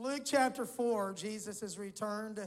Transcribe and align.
Luke 0.00 0.22
chapter 0.24 0.64
4, 0.64 1.12
Jesus 1.12 1.60
has 1.60 1.78
returned 1.78 2.40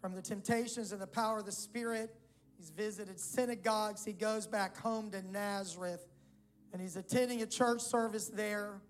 from 0.00 0.14
the 0.14 0.22
temptations 0.22 0.92
and 0.92 1.02
the 1.02 1.08
power 1.08 1.38
of 1.38 1.44
the 1.44 1.50
Spirit. 1.50 2.14
He's 2.56 2.70
visited 2.70 3.18
synagogues. 3.18 4.04
He 4.04 4.12
goes 4.12 4.46
back 4.46 4.76
home 4.76 5.10
to 5.10 5.20
Nazareth 5.26 6.06
and 6.72 6.80
he's 6.80 6.94
attending 6.94 7.42
a 7.42 7.46
church 7.46 7.80
service 7.80 8.28
there. 8.28 8.80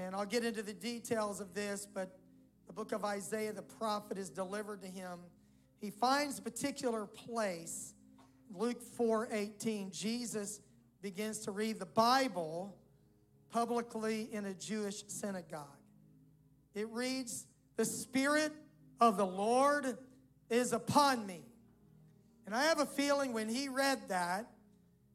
And 0.00 0.16
I'll 0.16 0.26
get 0.26 0.44
into 0.44 0.64
the 0.64 0.72
details 0.72 1.40
of 1.40 1.54
this, 1.54 1.86
but 1.86 2.18
the 2.66 2.72
book 2.72 2.90
of 2.90 3.04
Isaiah, 3.04 3.52
the 3.52 3.62
prophet, 3.62 4.18
is 4.18 4.30
delivered 4.30 4.82
to 4.82 4.88
him. 4.88 5.20
He 5.80 5.90
finds 5.90 6.40
a 6.40 6.42
particular 6.42 7.06
place, 7.06 7.94
Luke 8.52 8.82
4 8.82 9.28
18. 9.30 9.92
Jesus 9.92 10.60
begins 11.02 11.38
to 11.40 11.52
read 11.52 11.78
the 11.78 11.86
Bible 11.86 12.76
publicly 13.48 14.28
in 14.32 14.46
a 14.46 14.54
Jewish 14.54 15.04
synagogue. 15.06 15.83
It 16.74 16.88
reads, 16.90 17.46
The 17.76 17.84
Spirit 17.84 18.52
of 19.00 19.16
the 19.16 19.26
Lord 19.26 19.98
is 20.50 20.72
upon 20.72 21.26
me. 21.26 21.42
And 22.46 22.54
I 22.54 22.64
have 22.64 22.80
a 22.80 22.86
feeling 22.86 23.32
when 23.32 23.48
he 23.48 23.68
read 23.68 24.08
that, 24.08 24.50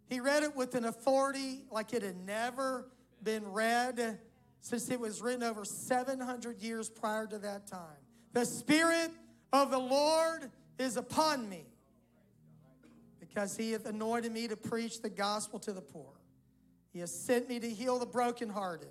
he 0.10 0.20
read 0.20 0.44
it 0.44 0.56
with 0.56 0.74
an 0.74 0.86
authority 0.86 1.66
like 1.70 1.94
it 1.94 2.02
had 2.02 2.18
never 2.18 2.90
been 3.22 3.46
read 3.52 4.20
since 4.62 4.90
it 4.90 5.00
was 5.00 5.22
written 5.22 5.44
over 5.44 5.64
700 5.64 6.62
years 6.62 6.90
prior 6.90 7.28
to 7.28 7.38
that 7.40 7.68
time. 7.68 7.98
The 8.34 8.46
Spirit 8.46 9.12
of 9.54 9.72
the 9.72 9.80
Lord 9.80 10.50
is 10.78 10.98
upon 10.98 11.48
me 11.48 11.66
because 13.20 13.56
he 13.56 13.72
hath 13.72 13.86
anointed 13.86 14.32
me 14.32 14.48
to 14.48 14.58
preach 14.58 15.02
the 15.02 15.10
gospel 15.10 15.60
to 15.60 15.74
the 15.74 15.82
poor. 15.82 16.14
He 16.92 17.00
has 17.00 17.14
sent 17.14 17.48
me 17.48 17.60
to 17.60 17.70
heal 17.70 18.00
the 18.00 18.06
brokenhearted, 18.06 18.90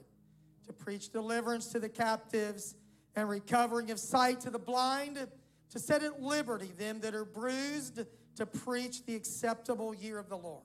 to 0.69 0.73
preach 0.75 1.11
deliverance 1.11 1.69
to 1.69 1.81
the 1.81 1.89
captives, 1.89 2.75
and 3.17 3.29
recovering 3.29 3.91
of 3.91 3.99
sight 3.99 4.41
to 4.43 4.51
the 4.51 4.59
blind, 4.59 5.27
to 5.71 5.79
set 5.79 6.03
at 6.03 6.23
liberty 6.23 6.71
them 6.79 7.01
that 7.01 7.15
are 7.15 7.25
bruised, 7.25 8.01
to 8.37 8.47
preach 8.47 9.05
the 9.05 9.17
acceptable 9.17 9.95
year 9.95 10.19
of 10.19 10.29
the 10.29 10.37
Lord. 10.37 10.63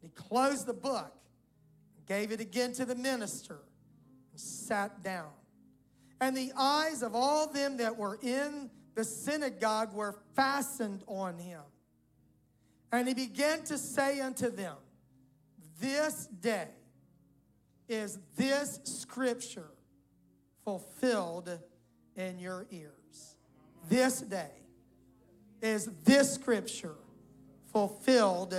He 0.00 0.08
closed 0.08 0.66
the 0.66 0.74
book, 0.74 1.12
gave 2.06 2.32
it 2.32 2.40
again 2.40 2.72
to 2.74 2.84
the 2.84 2.94
minister, 2.94 3.58
and 4.32 4.40
sat 4.40 5.02
down. 5.02 5.30
And 6.20 6.34
the 6.34 6.52
eyes 6.56 7.02
of 7.02 7.14
all 7.14 7.48
them 7.48 7.76
that 7.76 7.96
were 7.96 8.18
in 8.22 8.70
the 8.94 9.04
synagogue 9.04 9.92
were 9.92 10.16
fastened 10.34 11.04
on 11.06 11.38
him. 11.38 11.60
And 12.90 13.06
he 13.06 13.14
began 13.14 13.62
to 13.64 13.76
say 13.76 14.20
unto 14.20 14.50
them, 14.50 14.76
This 15.78 16.26
day 16.26 16.68
is 17.88 18.18
this 18.36 18.80
scripture 18.84 19.70
fulfilled 20.64 21.58
in 22.16 22.38
your 22.38 22.66
ears. 22.70 23.36
This 23.88 24.20
day 24.20 24.50
is 25.62 25.88
this 26.04 26.34
scripture 26.34 26.96
fulfilled 27.72 28.54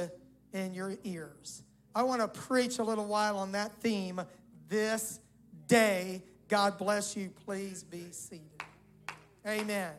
in 0.54 0.74
your 0.74 0.98
ears. 1.04 1.64
I 1.94 2.04
want 2.04 2.22
to 2.22 2.28
preach 2.28 2.80
a 2.80 2.84
little 2.84 3.06
while 3.06 3.38
on 3.38 3.52
that 3.54 3.74
theme 3.82 4.22
this 4.70 5.20
day. 5.68 6.24
God 6.48 6.78
bless 6.78 7.18
you. 7.18 7.32
Please 7.46 7.84
be 7.84 8.06
seated. 8.12 8.48
Amen. 9.46 9.92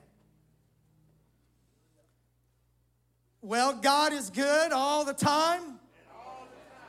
Well, 3.41 3.75
God 3.75 4.13
is 4.13 4.31
good 4.31 4.73
all 4.73 5.05
the 5.05 5.13
time. 5.13 5.79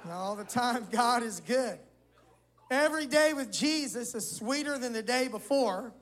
All 0.10 0.36
the 0.36 0.44
time, 0.44 0.88
God 0.92 1.24
is 1.24 1.40
good. 1.40 1.78
Every 2.70 3.08
day 3.08 3.34
with 3.34 3.52
Jesus 3.52 4.14
is 4.14 4.30
sweeter 4.30 4.78
than 4.78 4.94
the 4.94 5.02
day 5.02 5.28
before. 5.28 5.94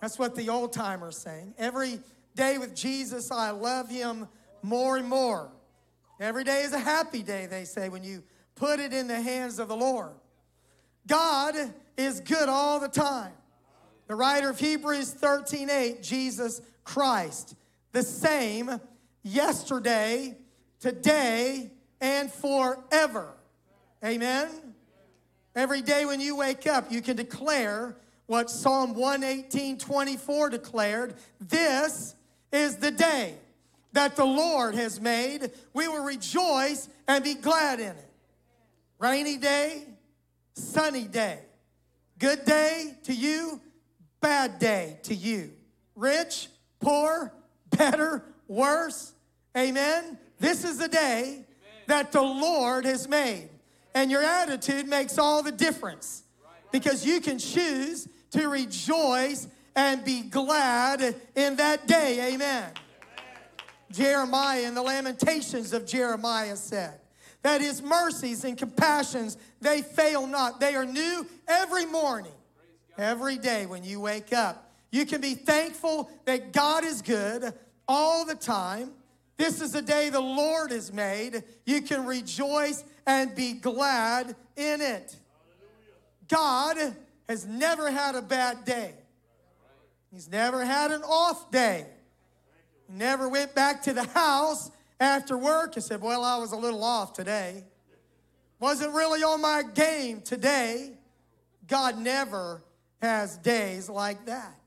That's 0.00 0.18
what 0.18 0.34
the 0.34 0.48
old 0.48 0.72
timers 0.72 1.16
saying. 1.16 1.54
Every 1.58 2.00
day 2.34 2.58
with 2.58 2.74
Jesus, 2.74 3.30
I 3.30 3.50
love 3.50 3.88
him 3.88 4.28
more 4.62 4.96
and 4.96 5.08
more. 5.08 5.50
Every 6.20 6.44
day 6.44 6.62
is 6.62 6.72
a 6.72 6.78
happy 6.78 7.22
day, 7.22 7.46
they 7.46 7.64
say, 7.64 7.88
when 7.88 8.02
you 8.02 8.22
put 8.56 8.80
it 8.80 8.92
in 8.92 9.06
the 9.06 9.20
hands 9.20 9.58
of 9.58 9.68
the 9.68 9.76
Lord. 9.76 10.12
God 11.06 11.54
is 11.96 12.20
good 12.20 12.48
all 12.48 12.80
the 12.80 12.88
time. 12.88 13.32
The 14.08 14.14
writer 14.14 14.50
of 14.50 14.58
Hebrews 14.58 15.12
13 15.12 15.70
8, 15.70 16.02
Jesus 16.02 16.60
Christ, 16.82 17.54
the 17.92 18.02
same 18.02 18.80
yesterday, 19.22 20.36
today, 20.80 21.70
and 22.00 22.30
forever. 22.30 23.34
Amen. 24.04 24.48
Every 25.58 25.82
day 25.82 26.04
when 26.04 26.20
you 26.20 26.36
wake 26.36 26.68
up, 26.68 26.92
you 26.92 27.02
can 27.02 27.16
declare 27.16 27.96
what 28.26 28.48
Psalm 28.48 28.94
118 28.94 29.76
24 29.76 30.50
declared 30.50 31.14
this 31.40 32.14
is 32.52 32.76
the 32.76 32.92
day 32.92 33.34
that 33.92 34.14
the 34.14 34.24
Lord 34.24 34.76
has 34.76 35.00
made. 35.00 35.50
We 35.74 35.88
will 35.88 36.04
rejoice 36.04 36.88
and 37.08 37.24
be 37.24 37.34
glad 37.34 37.80
in 37.80 37.88
it. 37.88 38.10
Rainy 39.00 39.36
day, 39.36 39.82
sunny 40.54 41.08
day. 41.08 41.40
Good 42.20 42.44
day 42.44 42.94
to 43.02 43.12
you, 43.12 43.60
bad 44.20 44.60
day 44.60 45.00
to 45.02 45.14
you. 45.14 45.50
Rich, 45.96 46.50
poor, 46.78 47.32
better, 47.76 48.22
worse. 48.46 49.12
Amen. 49.56 50.18
This 50.38 50.62
is 50.62 50.78
the 50.78 50.86
day 50.86 51.46
that 51.88 52.12
the 52.12 52.22
Lord 52.22 52.84
has 52.84 53.08
made. 53.08 53.48
And 53.98 54.12
your 54.12 54.22
attitude 54.22 54.86
makes 54.86 55.18
all 55.18 55.42
the 55.42 55.50
difference 55.50 56.22
because 56.70 57.04
you 57.04 57.20
can 57.20 57.36
choose 57.36 58.06
to 58.30 58.48
rejoice 58.48 59.48
and 59.74 60.04
be 60.04 60.22
glad 60.22 61.16
in 61.34 61.56
that 61.56 61.88
day. 61.88 62.32
Amen. 62.32 62.70
Jeremiah 63.90 64.62
in 64.68 64.76
the 64.76 64.82
Lamentations 64.82 65.72
of 65.72 65.84
Jeremiah 65.84 66.54
said 66.54 67.00
that 67.42 67.60
his 67.60 67.82
mercies 67.82 68.44
and 68.44 68.56
compassions, 68.56 69.36
they 69.60 69.82
fail 69.82 70.28
not. 70.28 70.60
They 70.60 70.76
are 70.76 70.86
new 70.86 71.26
every 71.48 71.84
morning, 71.84 72.30
every 72.96 73.36
day 73.36 73.66
when 73.66 73.82
you 73.82 73.98
wake 73.98 74.32
up. 74.32 74.70
You 74.92 75.06
can 75.06 75.20
be 75.20 75.34
thankful 75.34 76.08
that 76.24 76.52
God 76.52 76.84
is 76.84 77.02
good 77.02 77.52
all 77.88 78.24
the 78.24 78.36
time. 78.36 78.92
This 79.38 79.60
is 79.60 79.74
a 79.76 79.82
day 79.82 80.10
the 80.10 80.20
Lord 80.20 80.72
has 80.72 80.92
made. 80.92 81.44
You 81.64 81.80
can 81.80 82.04
rejoice 82.04 82.84
and 83.06 83.34
be 83.34 83.54
glad 83.54 84.34
in 84.56 84.80
it. 84.80 85.16
God 86.28 86.76
has 87.28 87.46
never 87.46 87.90
had 87.90 88.16
a 88.16 88.22
bad 88.22 88.64
day. 88.64 88.92
He's 90.12 90.28
never 90.28 90.64
had 90.64 90.90
an 90.90 91.02
off 91.02 91.50
day. 91.52 91.86
Never 92.88 93.28
went 93.28 93.54
back 93.54 93.82
to 93.84 93.92
the 93.92 94.04
house 94.04 94.70
after 94.98 95.38
work 95.38 95.76
and 95.76 95.84
said, 95.84 96.00
Well, 96.00 96.24
I 96.24 96.38
was 96.38 96.52
a 96.52 96.56
little 96.56 96.82
off 96.82 97.12
today. 97.12 97.64
Wasn't 98.58 98.92
really 98.92 99.22
on 99.22 99.40
my 99.40 99.62
game 99.62 100.20
today. 100.20 100.92
God 101.68 101.98
never 101.98 102.62
has 103.00 103.36
days 103.36 103.88
like 103.88 104.26
that. 104.26 104.58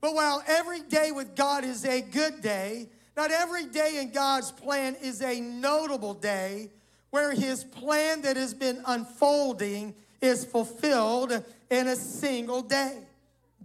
But 0.00 0.14
while 0.14 0.42
every 0.46 0.80
day 0.80 1.10
with 1.10 1.34
God 1.34 1.64
is 1.64 1.84
a 1.84 2.02
good 2.02 2.40
day, 2.40 2.88
not 3.16 3.30
every 3.30 3.66
day 3.66 3.98
in 4.00 4.12
God's 4.12 4.50
plan 4.50 4.96
is 5.02 5.20
a 5.22 5.40
notable 5.40 6.14
day 6.14 6.70
where 7.10 7.32
his 7.32 7.62
plan 7.62 8.22
that 8.22 8.36
has 8.36 8.54
been 8.54 8.82
unfolding 8.86 9.94
is 10.20 10.44
fulfilled 10.44 11.44
in 11.70 11.88
a 11.88 11.96
single 11.96 12.62
day. 12.62 12.98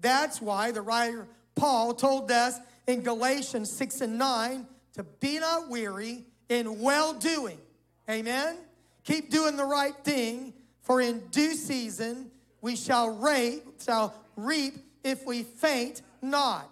That's 0.01 0.41
why 0.41 0.71
the 0.71 0.81
writer 0.81 1.27
Paul 1.55 1.93
told 1.93 2.31
us 2.31 2.59
in 2.87 3.03
Galatians 3.03 3.71
6 3.71 4.01
and 4.01 4.17
9 4.17 4.67
to 4.93 5.03
be 5.03 5.39
not 5.39 5.69
weary 5.69 6.25
in 6.49 6.81
well 6.81 7.13
doing. 7.13 7.57
Amen. 8.09 8.57
Keep 9.03 9.29
doing 9.29 9.55
the 9.55 9.65
right 9.65 9.95
thing, 10.03 10.53
for 10.81 10.99
in 11.01 11.19
due 11.31 11.53
season 11.53 12.31
we 12.61 12.75
shall 12.75 13.09
reap, 13.09 13.63
shall 13.83 14.13
reap 14.35 14.75
if 15.03 15.25
we 15.25 15.43
faint 15.43 16.01
not. 16.21 16.69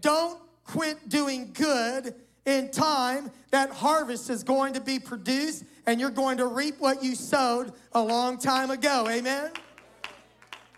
Don't 0.00 0.38
quit 0.66 1.08
doing 1.08 1.52
good 1.52 2.14
in 2.44 2.70
time 2.70 3.30
that 3.50 3.70
harvest 3.70 4.30
is 4.30 4.42
going 4.42 4.74
to 4.74 4.80
be 4.80 4.98
produced 4.98 5.64
and 5.86 6.00
you're 6.00 6.10
going 6.10 6.38
to 6.38 6.46
reap 6.46 6.76
what 6.78 7.02
you 7.02 7.14
sowed 7.14 7.72
a 7.92 8.00
long 8.00 8.38
time 8.38 8.70
ago. 8.70 9.06
Amen. 9.08 9.50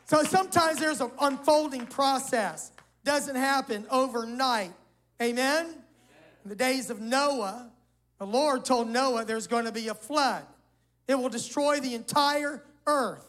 So 0.05 0.23
sometimes 0.23 0.79
there's 0.79 1.01
an 1.01 1.11
unfolding 1.21 1.87
process 1.87 2.73
doesn't 3.05 3.37
happen 3.37 3.87
overnight. 3.91 4.73
Amen? 5.23 5.67
In 6.45 6.51
the 6.51 6.55
days 6.55 6.91
of 6.91 7.01
Noah, 7.01 7.71
the 8.19 8.27
Lord 8.27 8.67
told 8.67 8.91
Noah 8.91 9.25
there's 9.25 9.47
going 9.47 9.65
to 9.65 9.73
be 9.73 9.89
a 9.89 9.95
flood. 9.95 10.45
It 11.07 11.15
will 11.15 11.31
destroy 11.31 11.81
the 11.81 11.95
entire 11.95 12.63
earth. 12.87 13.27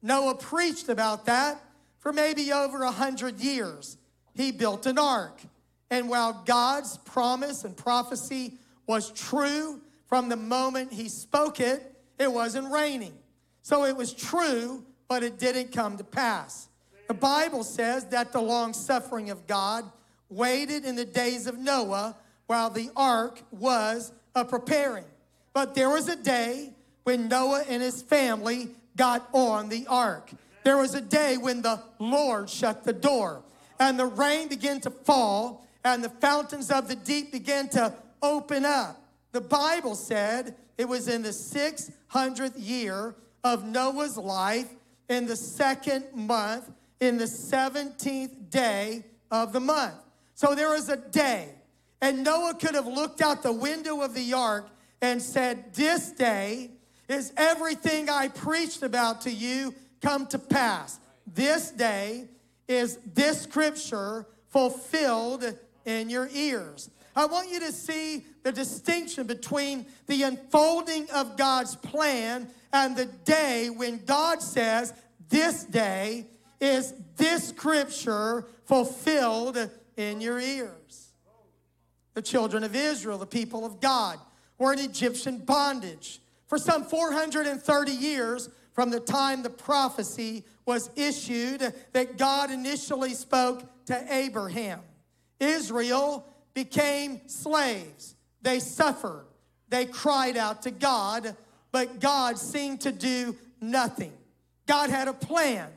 Noah 0.00 0.34
preached 0.34 0.88
about 0.88 1.26
that 1.26 1.62
for 1.98 2.10
maybe 2.12 2.52
over 2.52 2.82
a 2.82 2.90
hundred 2.90 3.38
years. 3.40 3.98
He 4.34 4.50
built 4.50 4.86
an 4.86 4.98
ark. 4.98 5.42
And 5.90 6.08
while 6.08 6.42
God's 6.44 6.98
promise 6.98 7.64
and 7.64 7.76
prophecy 7.76 8.54
was 8.86 9.10
true 9.10 9.80
from 10.06 10.28
the 10.28 10.36
moment 10.36 10.92
he 10.92 11.08
spoke 11.08 11.60
it, 11.60 11.94
it 12.18 12.32
wasn't 12.32 12.70
raining. 12.70 13.14
So 13.62 13.84
it 13.84 13.96
was 13.96 14.12
true, 14.12 14.84
but 15.08 15.22
it 15.22 15.38
didn't 15.38 15.72
come 15.72 15.96
to 15.98 16.04
pass. 16.04 16.68
The 17.06 17.14
Bible 17.14 17.64
says 17.64 18.06
that 18.06 18.32
the 18.32 18.40
long 18.40 18.72
suffering 18.72 19.30
of 19.30 19.46
God 19.46 19.84
waited 20.28 20.84
in 20.84 20.94
the 20.94 21.04
days 21.04 21.46
of 21.46 21.58
Noah 21.58 22.16
while 22.46 22.70
the 22.70 22.90
ark 22.96 23.42
was 23.50 24.12
a 24.34 24.44
preparing. 24.44 25.04
But 25.52 25.74
there 25.74 25.90
was 25.90 26.08
a 26.08 26.16
day 26.16 26.72
when 27.04 27.28
Noah 27.28 27.64
and 27.68 27.82
his 27.82 28.02
family 28.02 28.68
got 28.96 29.28
on 29.32 29.68
the 29.68 29.86
ark. 29.86 30.30
There 30.64 30.76
was 30.76 30.94
a 30.94 31.00
day 31.00 31.38
when 31.38 31.62
the 31.62 31.80
Lord 31.98 32.50
shut 32.50 32.84
the 32.84 32.92
door 32.92 33.42
and 33.80 33.98
the 33.98 34.06
rain 34.06 34.48
began 34.48 34.80
to 34.80 34.90
fall 34.90 35.66
and 35.94 36.04
the 36.04 36.08
fountains 36.08 36.70
of 36.70 36.88
the 36.88 36.96
deep 36.96 37.32
began 37.32 37.68
to 37.70 37.94
open 38.22 38.64
up. 38.64 39.02
The 39.32 39.40
Bible 39.40 39.94
said 39.94 40.54
it 40.76 40.88
was 40.88 41.08
in 41.08 41.22
the 41.22 41.30
600th 41.30 42.52
year 42.56 43.14
of 43.44 43.64
Noah's 43.64 44.16
life 44.16 44.68
in 45.08 45.26
the 45.26 45.36
second 45.36 46.04
month 46.14 46.70
in 47.00 47.16
the 47.16 47.24
17th 47.24 48.50
day 48.50 49.04
of 49.30 49.52
the 49.52 49.60
month. 49.60 49.94
So 50.34 50.54
there 50.54 50.70
was 50.70 50.88
a 50.88 50.96
day 50.96 51.50
and 52.00 52.24
Noah 52.24 52.54
could 52.54 52.74
have 52.74 52.86
looked 52.86 53.20
out 53.20 53.42
the 53.42 53.52
window 53.52 54.02
of 54.02 54.14
the 54.14 54.32
ark 54.32 54.68
and 55.00 55.20
said, 55.20 55.74
This 55.74 56.10
day 56.10 56.70
is 57.08 57.32
everything 57.36 58.08
I 58.08 58.28
preached 58.28 58.82
about 58.82 59.22
to 59.22 59.30
you 59.30 59.74
come 60.00 60.26
to 60.28 60.38
pass. 60.38 60.98
This 61.26 61.70
day 61.70 62.28
is 62.68 62.98
this 63.14 63.42
scripture 63.42 64.26
fulfilled 64.48 65.44
in 65.88 66.10
your 66.10 66.28
ears. 66.32 66.90
I 67.16 67.26
want 67.26 67.50
you 67.50 67.60
to 67.60 67.72
see 67.72 68.24
the 68.42 68.52
distinction 68.52 69.26
between 69.26 69.86
the 70.06 70.22
unfolding 70.22 71.10
of 71.10 71.36
God's 71.36 71.74
plan 71.74 72.48
and 72.72 72.96
the 72.96 73.06
day 73.06 73.70
when 73.70 74.04
God 74.04 74.42
says, 74.42 74.92
This 75.28 75.64
day 75.64 76.26
is 76.60 76.94
this 77.16 77.48
scripture 77.48 78.44
fulfilled 78.66 79.58
in 79.96 80.20
your 80.20 80.38
ears 80.38 81.08
the 82.18 82.22
children 82.22 82.64
of 82.64 82.74
Israel, 82.74 83.16
the 83.16 83.26
people 83.26 83.64
of 83.64 83.80
God, 83.80 84.18
were 84.58 84.72
in 84.72 84.80
Egyptian 84.80 85.38
bondage 85.38 86.20
for 86.48 86.58
some 86.58 86.82
430 86.82 87.92
years 87.92 88.48
from 88.72 88.90
the 88.90 88.98
time 88.98 89.44
the 89.44 89.50
prophecy 89.50 90.44
was 90.66 90.90
issued 90.96 91.72
that 91.92 92.18
God 92.18 92.50
initially 92.50 93.14
spoke 93.14 93.62
to 93.86 94.04
Abraham. 94.12 94.80
Israel 95.40 96.26
became 96.54 97.20
slaves. 97.26 98.14
They 98.42 98.60
suffered. 98.60 99.26
They 99.68 99.84
cried 99.84 100.36
out 100.36 100.62
to 100.62 100.70
God, 100.70 101.36
but 101.72 102.00
God 102.00 102.38
seemed 102.38 102.80
to 102.82 102.92
do 102.92 103.36
nothing. 103.60 104.12
God 104.66 104.90
had 104.90 105.08
a 105.08 105.12
plan 105.12 105.68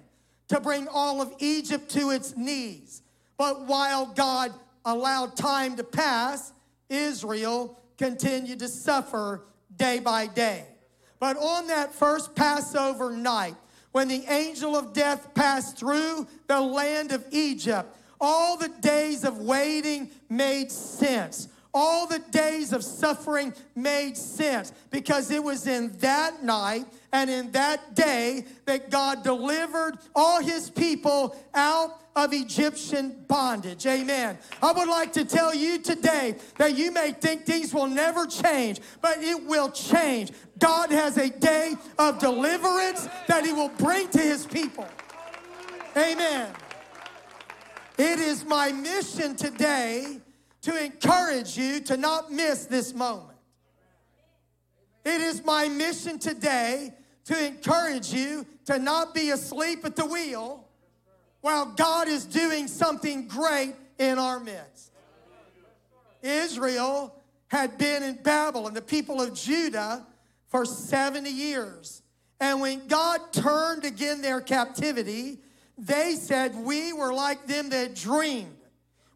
to 0.49 0.59
bring 0.59 0.87
all 0.87 1.21
of 1.21 1.33
Egypt 1.39 1.89
to 1.91 2.11
its 2.11 2.35
knees. 2.35 3.01
But 3.37 3.67
while 3.67 4.05
God 4.05 4.53
allowed 4.85 5.35
time 5.35 5.75
to 5.77 5.83
pass, 5.83 6.51
Israel 6.89 7.79
continued 7.97 8.59
to 8.59 8.67
suffer 8.67 9.43
day 9.75 9.99
by 9.99 10.27
day. 10.27 10.65
But 11.19 11.37
on 11.37 11.67
that 11.67 11.93
first 11.93 12.35
Passover 12.35 13.11
night, 13.11 13.55
when 13.91 14.07
the 14.07 14.23
angel 14.27 14.75
of 14.75 14.93
death 14.93 15.33
passed 15.33 15.77
through 15.77 16.27
the 16.47 16.59
land 16.59 17.11
of 17.11 17.25
Egypt, 17.31 17.95
all 18.21 18.55
the 18.55 18.69
days 18.69 19.25
of 19.25 19.39
waiting 19.39 20.11
made 20.29 20.71
sense. 20.71 21.49
All 21.73 22.05
the 22.05 22.19
days 22.19 22.73
of 22.73 22.83
suffering 22.83 23.53
made 23.75 24.17
sense 24.17 24.73
because 24.89 25.31
it 25.31 25.41
was 25.43 25.67
in 25.67 25.97
that 25.99 26.43
night 26.43 26.85
and 27.13 27.29
in 27.29 27.51
that 27.53 27.95
day 27.95 28.45
that 28.65 28.91
God 28.91 29.23
delivered 29.23 29.97
all 30.13 30.41
his 30.41 30.69
people 30.69 31.35
out 31.53 32.01
of 32.13 32.33
Egyptian 32.33 33.23
bondage. 33.27 33.85
Amen. 33.85 34.37
I 34.61 34.73
would 34.73 34.89
like 34.89 35.13
to 35.13 35.23
tell 35.23 35.55
you 35.55 35.79
today 35.79 36.35
that 36.57 36.75
you 36.77 36.91
may 36.91 37.13
think 37.13 37.45
things 37.45 37.73
will 37.73 37.87
never 37.87 38.27
change, 38.27 38.81
but 39.01 39.19
it 39.19 39.41
will 39.45 39.71
change. 39.71 40.31
God 40.59 40.91
has 40.91 41.17
a 41.17 41.29
day 41.29 41.75
of 41.97 42.19
deliverance 42.19 43.07
that 43.27 43.45
he 43.45 43.53
will 43.53 43.69
bring 43.69 44.09
to 44.09 44.19
his 44.19 44.45
people. 44.45 44.87
Amen. 45.95 46.51
It 47.97 48.19
is 48.19 48.45
my 48.45 48.71
mission 48.71 49.35
today 49.35 50.19
to 50.61 50.83
encourage 50.83 51.57
you 51.57 51.79
to 51.81 51.97
not 51.97 52.31
miss 52.31 52.65
this 52.65 52.93
moment. 52.93 53.37
It 55.03 55.21
is 55.21 55.43
my 55.43 55.67
mission 55.67 56.19
today 56.19 56.93
to 57.25 57.45
encourage 57.45 58.13
you 58.13 58.45
to 58.65 58.77
not 58.79 59.13
be 59.13 59.31
asleep 59.31 59.83
at 59.85 59.95
the 59.95 60.05
wheel 60.05 60.67
while 61.41 61.65
God 61.65 62.07
is 62.07 62.25
doing 62.25 62.67
something 62.67 63.27
great 63.27 63.73
in 63.97 64.19
our 64.19 64.39
midst. 64.39 64.91
Israel 66.21 67.15
had 67.47 67.77
been 67.77 68.03
in 68.03 68.15
Babel 68.21 68.67
and 68.67 68.75
the 68.75 68.81
people 68.81 69.21
of 69.21 69.33
Judah 69.33 70.05
for 70.49 70.65
70 70.65 71.29
years. 71.29 72.03
And 72.39 72.61
when 72.61 72.87
God 72.87 73.33
turned 73.33 73.85
again 73.85 74.21
their 74.21 74.41
captivity, 74.41 75.39
they 75.81 76.13
said, 76.15 76.55
We 76.55 76.93
were 76.93 77.11
like 77.11 77.47
them 77.47 77.69
that 77.69 77.95
dreamed. 77.95 78.55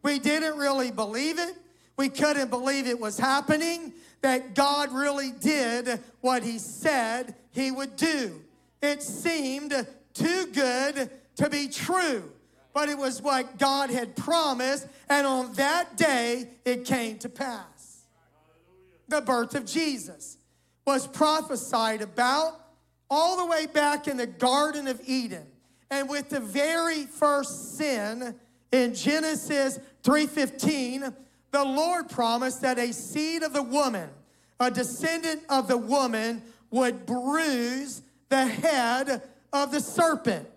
We 0.02 0.18
didn't 0.18 0.58
really 0.58 0.90
believe 0.90 1.38
it. 1.38 1.56
We 1.96 2.08
couldn't 2.08 2.50
believe 2.50 2.86
it 2.86 3.00
was 3.00 3.18
happening, 3.18 3.92
that 4.20 4.54
God 4.54 4.92
really 4.92 5.30
did 5.30 6.00
what 6.20 6.42
He 6.42 6.58
said 6.58 7.34
He 7.52 7.70
would 7.70 7.96
do. 7.96 8.42
It 8.82 9.02
seemed 9.02 9.86
too 10.12 10.46
good 10.52 11.10
to 11.36 11.48
be 11.48 11.68
true, 11.68 12.30
but 12.74 12.88
it 12.88 12.98
was 12.98 13.22
what 13.22 13.58
God 13.58 13.90
had 13.90 14.16
promised, 14.16 14.88
and 15.08 15.26
on 15.26 15.52
that 15.54 15.96
day 15.96 16.48
it 16.64 16.84
came 16.84 17.18
to 17.18 17.28
pass. 17.28 18.02
The 19.08 19.20
birth 19.20 19.54
of 19.54 19.64
Jesus 19.66 20.36
was 20.84 21.06
prophesied 21.06 22.02
about 22.02 22.60
all 23.08 23.36
the 23.36 23.46
way 23.46 23.66
back 23.66 24.08
in 24.08 24.16
the 24.16 24.26
Garden 24.26 24.88
of 24.88 25.00
Eden. 25.06 25.46
And 25.90 26.08
with 26.08 26.28
the 26.28 26.40
very 26.40 27.04
first 27.06 27.76
sin 27.76 28.34
in 28.72 28.94
Genesis 28.94 29.78
3:15, 30.02 31.14
the 31.52 31.64
Lord 31.64 32.08
promised 32.08 32.60
that 32.62 32.78
a 32.78 32.92
seed 32.92 33.42
of 33.42 33.52
the 33.52 33.62
woman, 33.62 34.10
a 34.58 34.70
descendant 34.70 35.42
of 35.48 35.68
the 35.68 35.78
woman, 35.78 36.42
would 36.70 37.06
bruise 37.06 38.02
the 38.28 38.46
head 38.46 39.22
of 39.52 39.70
the 39.70 39.80
serpent. 39.80 40.48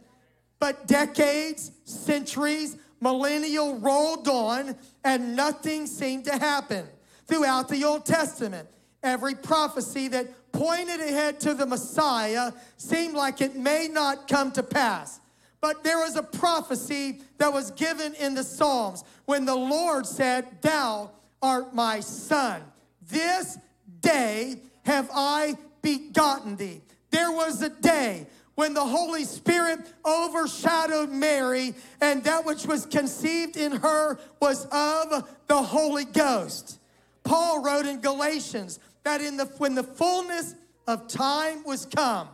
But 0.59 0.87
decades, 0.87 1.71
centuries, 1.85 2.75
millennial 2.99 3.75
rolled 3.75 4.27
on, 4.27 4.75
and 5.03 5.35
nothing 5.35 5.87
seemed 5.87 6.25
to 6.25 6.37
happen. 6.37 6.87
Throughout 7.27 7.69
the 7.69 7.85
Old 7.85 8.05
Testament, 8.05 8.67
every 9.03 9.35
prophecy 9.35 10.07
that 10.09 10.27
pointed 10.51 10.99
ahead 10.99 11.39
to 11.41 11.53
the 11.53 11.65
Messiah 11.65 12.51
seemed 12.77 13.15
like 13.15 13.41
it 13.41 13.55
may 13.55 13.87
not 13.91 14.27
come 14.27 14.51
to 14.53 14.63
pass. 14.63 15.19
But 15.61 15.83
there 15.83 15.97
was 15.97 16.15
a 16.15 16.23
prophecy 16.23 17.19
that 17.37 17.51
was 17.51 17.71
given 17.71 18.13
in 18.15 18.33
the 18.33 18.43
Psalms 18.43 19.03
when 19.25 19.45
the 19.45 19.55
Lord 19.55 20.05
said, 20.05 20.45
Thou 20.61 21.11
art 21.41 21.73
my 21.73 21.99
son. 21.99 22.61
This 23.09 23.57
day 24.01 24.59
have 24.83 25.09
I 25.13 25.55
begotten 25.81 26.55
thee. 26.55 26.81
There 27.11 27.31
was 27.31 27.61
a 27.61 27.69
day 27.69 28.27
when 28.55 28.73
the 28.73 28.83
Holy 28.83 29.23
Spirit 29.23 29.79
overshadowed 30.05 31.09
Mary, 31.09 31.73
and 32.01 32.23
that 32.25 32.45
which 32.45 32.65
was 32.65 32.85
conceived 32.85 33.55
in 33.55 33.71
her 33.71 34.19
was 34.41 34.65
of 34.71 35.27
the 35.47 35.61
Holy 35.61 36.05
Ghost. 36.05 36.79
Paul 37.23 37.61
wrote 37.63 37.85
in 37.85 38.01
Galatians 38.01 38.79
that 39.03 39.21
in 39.21 39.37
the 39.37 39.45
when 39.57 39.75
the 39.75 39.83
fullness 39.83 40.55
of 40.87 41.07
time 41.07 41.63
was 41.63 41.85
come, 41.85 42.27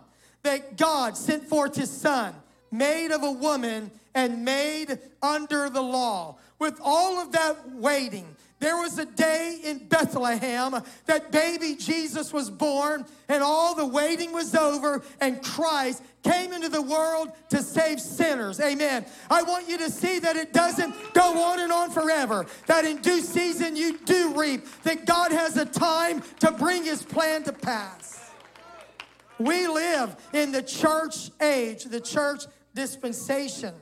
that 0.43 0.77
God 0.77 1.17
sent 1.17 1.43
forth 1.43 1.75
his 1.75 1.91
son, 1.91 2.33
made 2.71 3.11
of 3.11 3.23
a 3.23 3.31
woman 3.31 3.91
and 4.13 4.45
made 4.45 4.97
under 5.21 5.69
the 5.69 5.81
law. 5.81 6.37
With 6.57 6.79
all 6.81 7.19
of 7.19 7.33
that 7.33 7.69
waiting, 7.71 8.25
there 8.59 8.77
was 8.77 8.97
a 8.97 9.05
day 9.05 9.59
in 9.63 9.79
Bethlehem 9.87 10.81
that 11.05 11.31
baby 11.31 11.75
Jesus 11.75 12.31
was 12.31 12.49
born, 12.49 13.05
and 13.27 13.43
all 13.43 13.75
the 13.75 13.85
waiting 13.85 14.31
was 14.31 14.55
over, 14.55 15.03
and 15.19 15.43
Christ 15.43 16.01
came 16.23 16.53
into 16.53 16.69
the 16.69 16.81
world 16.81 17.31
to 17.49 17.61
save 17.61 17.99
sinners. 17.99 18.59
Amen. 18.59 19.05
I 19.29 19.43
want 19.43 19.67
you 19.67 19.77
to 19.79 19.91
see 19.91 20.19
that 20.19 20.35
it 20.35 20.53
doesn't 20.53 20.95
go 21.13 21.43
on 21.43 21.59
and 21.59 21.71
on 21.71 21.91
forever, 21.91 22.45
that 22.67 22.85
in 22.85 22.97
due 23.01 23.21
season 23.21 23.75
you 23.75 23.97
do 23.99 24.33
reap, 24.39 24.65
that 24.83 25.05
God 25.05 25.31
has 25.31 25.57
a 25.57 25.65
time 25.65 26.23
to 26.39 26.51
bring 26.51 26.85
his 26.85 27.03
plan 27.03 27.43
to 27.43 27.53
pass. 27.53 28.31
We 29.37 29.67
live 29.67 30.15
in 30.33 30.53
the 30.53 30.63
church 30.63 31.29
age, 31.41 31.83
the 31.83 31.99
church 31.99 32.45
dispensation. 32.73 33.73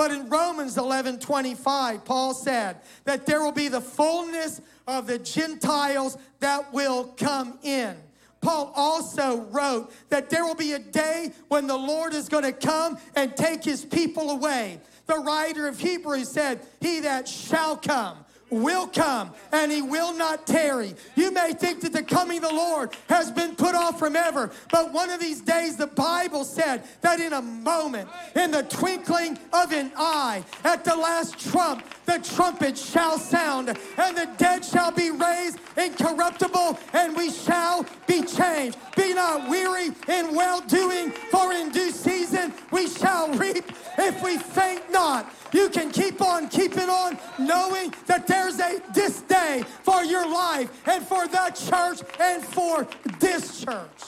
But 0.00 0.12
in 0.12 0.30
Romans 0.30 0.78
11 0.78 1.18
25, 1.18 2.06
Paul 2.06 2.32
said 2.32 2.78
that 3.04 3.26
there 3.26 3.42
will 3.42 3.52
be 3.52 3.68
the 3.68 3.82
fullness 3.82 4.62
of 4.86 5.06
the 5.06 5.18
Gentiles 5.18 6.16
that 6.38 6.72
will 6.72 7.04
come 7.18 7.58
in. 7.62 7.94
Paul 8.40 8.72
also 8.74 9.42
wrote 9.50 9.92
that 10.08 10.30
there 10.30 10.46
will 10.46 10.54
be 10.54 10.72
a 10.72 10.78
day 10.78 11.32
when 11.48 11.66
the 11.66 11.76
Lord 11.76 12.14
is 12.14 12.30
going 12.30 12.44
to 12.44 12.52
come 12.52 12.96
and 13.14 13.36
take 13.36 13.62
his 13.62 13.84
people 13.84 14.30
away. 14.30 14.80
The 15.04 15.18
writer 15.18 15.68
of 15.68 15.78
Hebrews 15.78 16.30
said, 16.30 16.60
He 16.80 17.00
that 17.00 17.28
shall 17.28 17.76
come 17.76 18.24
will 18.50 18.86
come 18.86 19.32
and 19.52 19.70
he 19.70 19.82
will 19.82 20.12
not 20.12 20.46
tarry. 20.46 20.94
You 21.14 21.30
may 21.30 21.52
think 21.52 21.80
that 21.82 21.92
the 21.92 22.02
coming 22.02 22.38
of 22.38 22.50
the 22.50 22.54
Lord 22.54 22.90
has 23.08 23.30
been 23.30 23.54
put 23.54 23.74
off 23.74 23.98
from 23.98 24.16
ever, 24.16 24.50
but 24.70 24.92
one 24.92 25.10
of 25.10 25.20
these 25.20 25.40
days 25.40 25.76
the 25.76 25.86
Bible 25.86 26.44
said 26.44 26.82
that 27.00 27.20
in 27.20 27.32
a 27.32 27.42
moment, 27.42 28.08
in 28.34 28.50
the 28.50 28.62
twinkling 28.64 29.38
of 29.52 29.72
an 29.72 29.92
eye, 29.96 30.44
at 30.64 30.84
the 30.84 30.94
last 30.94 31.38
trump, 31.38 31.84
the 32.06 32.18
trumpet 32.18 32.76
shall 32.76 33.18
sound, 33.18 33.68
and 33.68 34.16
the 34.16 34.28
dead 34.36 34.64
shall 34.64 34.90
be 34.90 35.10
raised 35.10 35.58
incorruptible, 35.76 36.78
and 36.92 37.16
we 37.16 37.30
shall 37.30 37.86
be 38.06 38.22
changed. 38.22 38.78
Be 38.96 39.14
not 39.14 39.48
weary 39.48 39.90
in 40.08 40.34
well 40.34 40.60
doing, 40.62 41.10
for 41.30 41.52
in 41.52 41.70
due 41.70 41.90
season 41.90 42.52
we 42.70 42.88
shall 42.88 43.32
reap 43.34 43.64
if 43.98 44.22
we 44.22 44.38
faint 44.38 44.90
not. 44.90 45.32
You 45.52 45.68
can 45.68 45.90
keep 45.90 46.20
on 46.20 46.48
keeping 46.48 46.88
on 46.88 47.18
knowing 47.38 47.92
that 48.06 48.26
there's 48.26 48.58
a 48.60 48.80
this 48.92 49.22
day 49.22 49.62
for 49.82 50.04
your 50.04 50.28
life 50.28 50.70
and 50.88 51.04
for 51.04 51.26
the 51.26 51.68
church 51.68 52.00
and 52.20 52.42
for 52.42 52.86
this 53.18 53.60
church. 53.64 54.02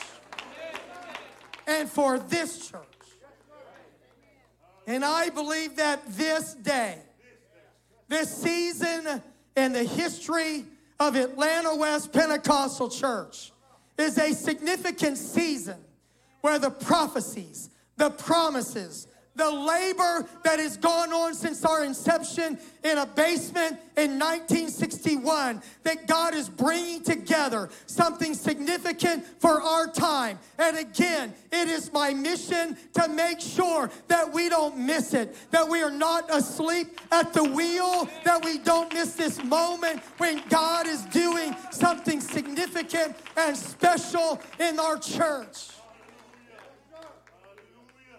And 1.67 1.89
for 1.89 2.19
this 2.19 2.69
church. 2.69 2.83
And 4.87 5.05
I 5.05 5.31
believe 5.31 5.77
that 5.77 6.03
this 6.09 6.55
day, 6.55 6.99
this 8.09 8.37
season 8.37 9.23
in 9.57 9.73
the 9.73 9.85
history 9.85 10.65
of 10.99 11.17
Atlanta 11.17 11.75
West 11.75 12.13
Pentecostal 12.13 12.89
Church 12.89 13.53
is 13.99 14.19
a 14.19 14.33
significant 14.33 15.19
season 15.19 15.79
where 16.41 16.59
the 16.59 16.71
prophecies, 16.71 17.71
the 17.97 18.11
promises, 18.11 19.07
the 19.35 19.51
labor 19.51 20.27
that 20.45 20.59
has 20.59 20.77
gone 20.77 21.13
on 21.13 21.35
since 21.35 21.65
our 21.65 21.85
inception 21.85 22.59
in 22.85 22.99
a 22.99 23.07
basement 23.07 23.79
in 23.97 24.19
1961 24.19 25.63
that 25.85 26.07
God 26.07 26.35
is 26.35 26.49
bringing 26.49 27.03
together 27.03 27.71
something 27.87 28.35
significant 28.35 29.25
for 29.41 29.63
our 29.63 29.87
time. 29.87 30.39
And 30.59 30.77
again, 30.77 31.33
it 31.51 31.69
is 31.69 31.93
my 31.93 32.13
mission 32.13 32.77
to 32.95 33.09
make 33.09 33.41
sure 33.41 33.91
that 34.09 34.33
we 34.33 34.49
don't 34.49 34.77
miss 34.79 35.15
it, 35.15 35.35
that 35.51 35.67
we 35.67 35.83
are 35.83 35.91
not 35.91 36.35
asleep 36.35 37.01
at 37.11 37.33
the 37.33 37.45
wheel, 37.45 38.09
that 38.25 38.45
we 38.45 38.59
don't 38.59 38.93
miss 38.93 39.15
this 39.15 39.43
moment 39.43 40.01
when 40.19 40.43
God 40.49 40.87
is 40.87 41.03
doing 41.07 41.57
something 41.71 42.21
significant 42.21 43.17
and 43.37 43.57
special 43.57 44.41
in 44.61 44.79
our 44.79 44.99
church. 44.99 45.69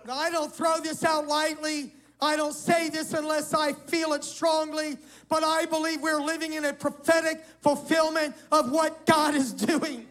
I 0.09 0.29
don't 0.29 0.53
throw 0.53 0.79
this 0.79 1.03
out 1.03 1.27
lightly. 1.27 1.93
I 2.21 2.35
don't 2.37 2.53
say 2.53 2.89
this 2.89 3.13
unless 3.13 3.53
I 3.53 3.73
feel 3.73 4.13
it 4.13 4.23
strongly, 4.23 4.97
but 5.27 5.43
I 5.43 5.65
believe 5.65 6.01
we're 6.01 6.21
living 6.21 6.53
in 6.53 6.65
a 6.65 6.73
prophetic 6.73 7.43
fulfillment 7.61 8.35
of 8.51 8.71
what 8.71 9.05
God 9.05 9.35
is 9.35 9.51
doing. 9.51 10.07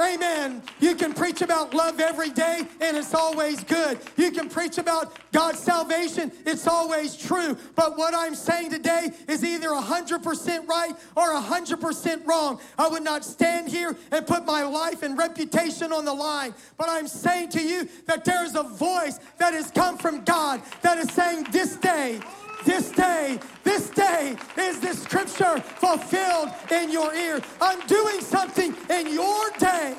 Amen. 0.00 0.62
You 0.78 0.94
can 0.94 1.14
preach 1.14 1.40
about 1.40 1.72
love 1.72 2.00
every 2.00 2.30
day 2.30 2.62
and 2.80 2.96
it's 2.96 3.14
always 3.14 3.64
good. 3.64 3.98
You 4.16 4.30
can 4.30 4.48
preach 4.48 4.76
about 4.78 5.16
God's 5.32 5.58
salvation, 5.58 6.30
it's 6.44 6.66
always 6.66 7.16
true. 7.16 7.56
But 7.74 7.96
what 7.96 8.14
I'm 8.14 8.34
saying 8.34 8.70
today 8.70 9.10
is 9.28 9.42
either 9.44 9.68
100% 9.68 10.68
right 10.68 10.94
or 11.16 11.34
100% 11.34 12.26
wrong. 12.26 12.60
I 12.78 12.88
would 12.88 13.04
not 13.04 13.24
stand 13.24 13.68
here 13.68 13.96
and 14.10 14.26
put 14.26 14.44
my 14.44 14.62
life 14.62 15.02
and 15.02 15.16
reputation 15.16 15.92
on 15.92 16.04
the 16.04 16.14
line. 16.14 16.54
But 16.76 16.88
I'm 16.90 17.08
saying 17.08 17.50
to 17.50 17.62
you 17.62 17.88
that 18.06 18.24
there 18.24 18.44
is 18.44 18.54
a 18.54 18.62
voice 18.62 19.18
that 19.38 19.54
has 19.54 19.70
come 19.70 19.96
from 19.96 20.24
God 20.24 20.62
that 20.82 20.98
is 20.98 21.10
saying 21.12 21.46
this 21.50 21.76
day, 21.76 22.20
this 22.64 22.90
day, 22.90 23.38
this 23.64 23.90
day 23.90 24.15
is 24.76 24.82
the 24.82 24.94
scripture 24.94 25.60
fulfilled 25.60 26.50
in 26.70 26.90
your 26.90 27.14
ear. 27.14 27.40
I'm 27.60 27.84
doing 27.86 28.20
something 28.20 28.74
in 28.90 29.12
your 29.12 29.50
day, 29.58 29.94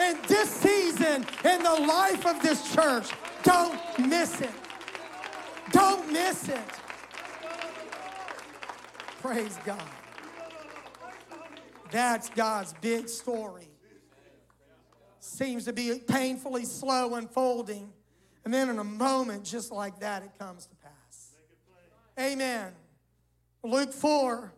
in 0.00 0.18
this 0.28 0.50
season, 0.50 1.26
in 1.44 1.62
the 1.62 1.86
life 1.86 2.26
of 2.26 2.42
this 2.42 2.74
church. 2.74 3.08
Don't 3.42 3.78
miss 3.98 4.40
it. 4.40 4.50
Don't 5.72 6.10
miss 6.12 6.48
it. 6.48 6.58
Praise 9.20 9.58
God. 9.64 9.82
That's 11.90 12.28
God's 12.30 12.74
big 12.80 13.08
story. 13.08 13.68
Seems 15.20 15.64
to 15.64 15.72
be 15.72 15.98
painfully 16.06 16.64
slow 16.64 17.14
unfolding. 17.14 17.92
And 18.44 18.54
then 18.54 18.68
in 18.70 18.78
a 18.78 18.84
moment, 18.84 19.44
just 19.44 19.72
like 19.72 20.00
that, 20.00 20.22
it 20.22 20.30
comes 20.38 20.66
to 20.66 20.76
pass. 20.76 21.32
Amen. 22.18 22.72
Luke 23.66 23.92
4 23.92 24.52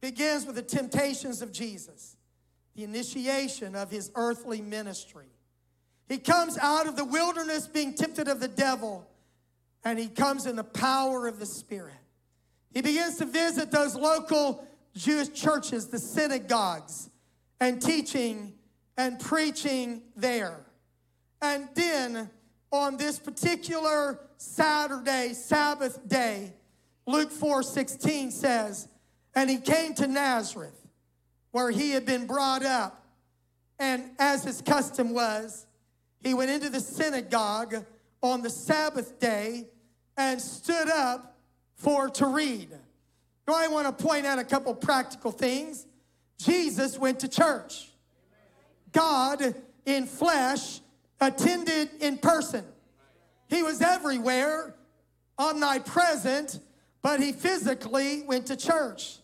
begins 0.00 0.46
with 0.46 0.56
the 0.56 0.62
temptations 0.62 1.42
of 1.42 1.52
Jesus, 1.52 2.16
the 2.74 2.84
initiation 2.84 3.74
of 3.74 3.90
his 3.90 4.10
earthly 4.14 4.60
ministry. 4.60 5.26
He 6.08 6.18
comes 6.18 6.58
out 6.58 6.86
of 6.86 6.96
the 6.96 7.04
wilderness 7.04 7.66
being 7.66 7.94
tempted 7.94 8.28
of 8.28 8.40
the 8.40 8.48
devil, 8.48 9.06
and 9.84 9.98
he 9.98 10.08
comes 10.08 10.46
in 10.46 10.56
the 10.56 10.64
power 10.64 11.26
of 11.26 11.38
the 11.38 11.46
Spirit. 11.46 11.94
He 12.72 12.80
begins 12.80 13.16
to 13.18 13.26
visit 13.26 13.70
those 13.70 13.94
local 13.94 14.66
Jewish 14.94 15.28
churches, 15.30 15.88
the 15.88 15.98
synagogues, 15.98 17.10
and 17.60 17.80
teaching 17.80 18.54
and 18.96 19.18
preaching 19.20 20.02
there. 20.16 20.64
And 21.42 21.68
then 21.74 22.30
on 22.72 22.96
this 22.96 23.18
particular 23.18 24.20
Saturday, 24.36 25.32
Sabbath 25.34 26.06
day, 26.08 26.54
Luke 27.06 27.30
4 27.30 27.62
16 27.62 28.30
says, 28.30 28.88
And 29.34 29.48
he 29.48 29.58
came 29.58 29.94
to 29.94 30.06
Nazareth, 30.06 30.86
where 31.50 31.70
he 31.70 31.90
had 31.90 32.06
been 32.06 32.26
brought 32.26 32.64
up. 32.64 33.04
And 33.78 34.10
as 34.18 34.44
his 34.44 34.60
custom 34.60 35.14
was, 35.14 35.66
he 36.20 36.34
went 36.34 36.50
into 36.50 36.68
the 36.68 36.80
synagogue 36.80 37.74
on 38.22 38.42
the 38.42 38.50
Sabbath 38.50 39.18
day 39.18 39.68
and 40.16 40.40
stood 40.40 40.90
up 40.90 41.38
for 41.76 42.10
to 42.10 42.26
read. 42.26 42.68
Now, 43.48 43.54
I 43.56 43.68
want 43.68 43.98
to 43.98 44.04
point 44.04 44.26
out 44.26 44.38
a 44.38 44.44
couple 44.44 44.74
practical 44.74 45.32
things. 45.32 45.86
Jesus 46.38 46.98
went 46.98 47.20
to 47.20 47.28
church. 47.28 47.88
God 48.92 49.54
in 49.86 50.06
flesh 50.06 50.80
attended 51.20 51.90
in 52.00 52.18
person. 52.18 52.64
He 53.48 53.62
was 53.62 53.80
everywhere, 53.80 54.74
omnipresent, 55.38 56.60
but 57.02 57.20
he 57.20 57.32
physically 57.32 58.22
went 58.22 58.46
to 58.46 58.56
church. 58.56 59.18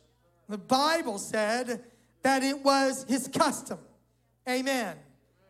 The 0.48 0.58
Bible 0.58 1.18
said 1.18 1.82
that 2.22 2.42
it 2.42 2.64
was 2.64 3.04
his 3.08 3.28
custom. 3.28 3.78
Amen. 4.48 4.96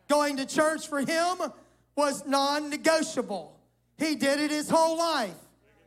Going 0.07 0.37
to 0.37 0.45
church 0.45 0.87
for 0.87 0.99
him 0.99 1.37
was 1.95 2.25
non 2.25 2.69
negotiable. 2.69 3.59
He 3.97 4.15
did 4.15 4.39
it 4.39 4.51
his 4.51 4.69
whole 4.69 4.97
life. 4.97 5.35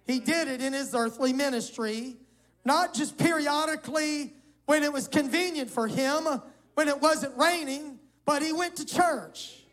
He 0.07 0.19
did 0.19 0.49
it 0.49 0.61
in 0.61 0.73
his 0.73 0.95
earthly 0.95 1.33
ministry, 1.33 2.17
not 2.65 2.95
just 2.95 3.17
periodically 3.17 4.35
when 4.67 4.83
it 4.83 4.93
was 4.93 5.09
convenient 5.09 5.71
for 5.71 5.87
him, 5.87 6.27
when 6.75 6.89
it 6.89 7.01
wasn't 7.01 7.37
raining, 7.37 7.99
but 8.25 8.43
he 8.43 8.53
went 8.53 8.77
to 8.77 8.85
church. 8.85 9.65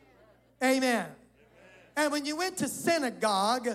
Amen. 0.64 1.08
And 1.96 2.12
when 2.12 2.26
you 2.26 2.36
went 2.36 2.58
to 2.58 2.68
synagogue, 2.68 3.70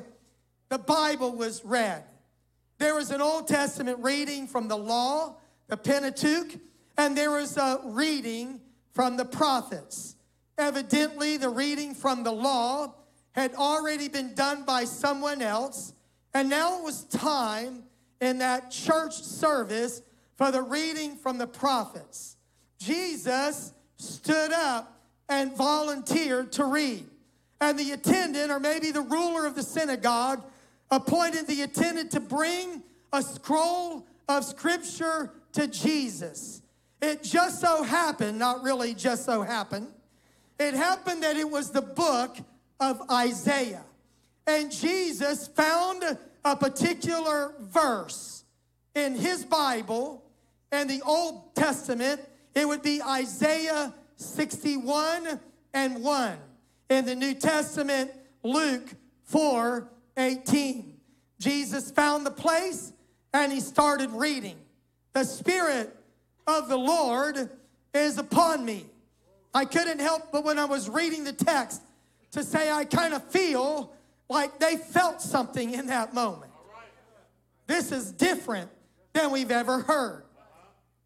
the 0.68 0.78
Bible 0.78 1.32
was 1.32 1.64
read. 1.64 2.04
There 2.82 2.96
was 2.96 3.12
an 3.12 3.22
Old 3.22 3.46
Testament 3.46 4.00
reading 4.00 4.48
from 4.48 4.66
the 4.66 4.76
law, 4.76 5.36
the 5.68 5.76
Pentateuch, 5.76 6.58
and 6.98 7.16
there 7.16 7.30
was 7.30 7.56
a 7.56 7.80
reading 7.84 8.60
from 8.90 9.16
the 9.16 9.24
prophets. 9.24 10.16
Evidently, 10.58 11.36
the 11.36 11.48
reading 11.48 11.94
from 11.94 12.24
the 12.24 12.32
law 12.32 12.92
had 13.36 13.54
already 13.54 14.08
been 14.08 14.34
done 14.34 14.64
by 14.64 14.84
someone 14.84 15.42
else, 15.42 15.92
and 16.34 16.50
now 16.50 16.76
it 16.76 16.82
was 16.82 17.04
time 17.04 17.84
in 18.20 18.38
that 18.38 18.72
church 18.72 19.14
service 19.14 20.02
for 20.34 20.50
the 20.50 20.62
reading 20.62 21.14
from 21.14 21.38
the 21.38 21.46
prophets. 21.46 22.36
Jesus 22.80 23.72
stood 23.96 24.50
up 24.50 25.00
and 25.28 25.56
volunteered 25.56 26.50
to 26.50 26.64
read. 26.64 27.06
And 27.60 27.78
the 27.78 27.92
attendant, 27.92 28.50
or 28.50 28.58
maybe 28.58 28.90
the 28.90 29.02
ruler 29.02 29.46
of 29.46 29.54
the 29.54 29.62
synagogue, 29.62 30.42
appointed 30.92 31.46
the 31.46 31.62
attendant 31.62 32.10
to 32.12 32.20
bring 32.20 32.82
a 33.12 33.22
scroll 33.22 34.06
of 34.28 34.44
scripture 34.44 35.32
to 35.52 35.66
Jesus. 35.66 36.62
It 37.00 37.22
just 37.24 37.60
so 37.60 37.82
happened, 37.82 38.38
not 38.38 38.62
really 38.62 38.94
just 38.94 39.24
so 39.24 39.42
happened, 39.42 39.88
it 40.60 40.74
happened 40.74 41.22
that 41.22 41.36
it 41.36 41.50
was 41.50 41.70
the 41.70 41.82
book 41.82 42.36
of 42.78 43.02
Isaiah. 43.10 43.84
And 44.46 44.70
Jesus 44.70 45.48
found 45.48 46.04
a 46.44 46.56
particular 46.56 47.54
verse 47.58 48.44
in 48.94 49.14
his 49.14 49.44
Bible 49.44 50.22
and 50.70 50.90
the 50.90 51.00
Old 51.06 51.54
Testament. 51.54 52.20
It 52.54 52.68
would 52.68 52.82
be 52.82 53.02
Isaiah 53.02 53.94
61 54.16 55.40
and 55.72 56.04
1. 56.04 56.38
In 56.90 57.06
the 57.06 57.14
New 57.14 57.34
Testament, 57.34 58.10
Luke 58.42 58.88
4 59.24 59.88
18. 60.16 60.98
Jesus 61.38 61.90
found 61.90 62.24
the 62.24 62.30
place 62.30 62.92
and 63.32 63.52
he 63.52 63.60
started 63.60 64.10
reading. 64.10 64.56
The 65.12 65.24
Spirit 65.24 65.94
of 66.46 66.68
the 66.68 66.76
Lord 66.76 67.50
is 67.94 68.18
upon 68.18 68.64
me. 68.64 68.86
I 69.54 69.64
couldn't 69.64 70.00
help 70.00 70.32
but 70.32 70.44
when 70.44 70.58
I 70.58 70.64
was 70.64 70.88
reading 70.88 71.24
the 71.24 71.32
text 71.32 71.82
to 72.32 72.42
say 72.42 72.70
I 72.70 72.84
kind 72.84 73.14
of 73.14 73.22
feel 73.24 73.92
like 74.28 74.58
they 74.58 74.76
felt 74.76 75.20
something 75.20 75.74
in 75.74 75.86
that 75.86 76.14
moment. 76.14 76.52
This 77.66 77.92
is 77.92 78.12
different 78.12 78.70
than 79.12 79.30
we've 79.30 79.50
ever 79.50 79.80
heard. 79.80 80.24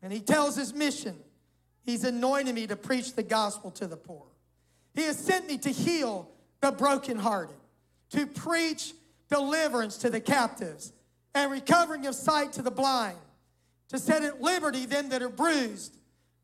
And 0.03 0.13
he 0.13 0.21
tells 0.21 0.57
his 0.57 0.73
mission. 0.73 1.17
He's 1.85 2.05
anointed 2.05 2.55
me 2.55 2.67
to 2.67 2.77
preach 2.77 3.15
the 3.15 3.23
gospel 3.23 3.71
to 3.73 3.87
the 3.87 3.97
poor. 3.97 4.25
He 4.95 5.03
has 5.03 5.19
sent 5.19 5.47
me 5.47 5.59
to 5.59 5.71
heal 5.71 6.31
the 6.61 6.73
brokenhearted, 6.73 7.57
to 8.11 8.27
preach 8.27 8.95
deliverance 9.29 9.97
to 9.99 10.11
the 10.11 10.21
captives, 10.21 10.93
and 11.35 11.51
recovering 11.51 12.07
of 12.07 12.15
sight 12.15 12.53
to 12.55 12.63
the 12.63 12.71
blind, 12.71 13.19
to 13.89 13.99
set 13.99 14.23
at 14.23 14.41
liberty 14.41 14.87
them 14.87 15.09
that 15.11 15.23
are 15.23 15.29
bruised, 15.29 15.97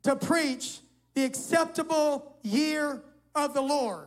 to 0.02 0.16
preach 0.16 0.80
the 1.14 1.24
acceptable 1.24 2.36
year 2.42 3.02
of 3.34 3.54
the 3.54 3.60
Lord. 3.60 4.06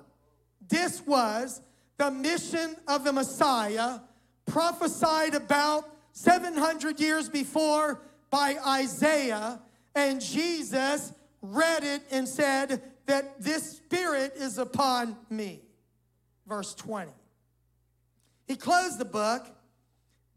This 0.68 1.06
was 1.06 1.62
the 1.98 2.12
mission 2.12 2.76
of 2.88 3.04
the 3.04 3.14
Messiah 3.14 4.00
prophesied 4.46 5.34
about 5.34 5.90
700 6.12 7.00
years 7.00 7.30
before 7.30 8.02
by 8.30 8.58
Isaiah, 8.66 9.60
and 9.96 10.22
Jesus 10.22 11.14
read 11.42 11.84
it 11.84 12.02
and 12.12 12.28
said 12.28 12.82
that 13.06 13.42
this 13.42 13.78
spirit 13.78 14.34
is 14.36 14.58
upon 14.58 15.16
me. 15.30 15.62
Verse 16.48 16.74
20. 16.76 17.12
He 18.48 18.56
closed 18.56 19.00
the 19.00 19.06
book, 19.06 19.46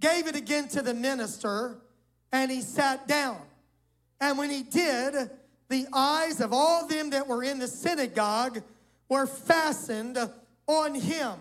gave 0.01 0.27
it 0.27 0.37
again 0.37 0.69
to 0.69 0.83
the 0.83 0.95
minister, 0.95 1.79
and 2.33 2.51
he 2.51 2.61
sat 2.61 3.07
down. 3.07 3.41
And 4.21 4.39
when 4.39 4.51
he 4.51 4.63
did, 4.63 5.31
the 5.69 5.87
eyes 5.93 6.41
of 6.41 6.53
all 6.53 6.87
them 6.87 7.11
that 7.11 7.27
were 7.27 7.43
in 7.43 7.59
the 7.59 7.69
synagogue 7.69 8.63
were 9.09 9.27
fastened 9.27 10.19
on 10.67 10.95
him. 10.95 11.35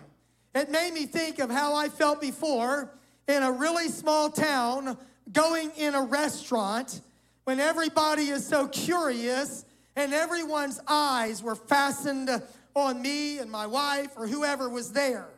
It 0.54 0.70
made 0.70 0.92
me 0.92 1.06
think 1.06 1.38
of 1.38 1.50
how 1.50 1.74
I 1.74 1.88
felt 1.88 2.20
before 2.20 2.90
in 3.26 3.42
a 3.42 3.52
really 3.52 3.88
small 3.88 4.30
town 4.30 4.96
going 5.32 5.70
in 5.76 5.94
a 5.94 6.02
restaurant 6.02 7.00
when 7.44 7.60
everybody 7.60 8.28
is 8.28 8.46
so 8.46 8.68
curious 8.68 9.64
and 9.96 10.14
everyone's 10.14 10.80
eyes 10.86 11.42
were 11.42 11.56
fastened 11.56 12.30
on 12.74 13.02
me 13.02 13.38
and 13.38 13.50
my 13.50 13.66
wife 13.66 14.10
or 14.16 14.26
whoever 14.26 14.68
was 14.68 14.92
there. 14.92 15.28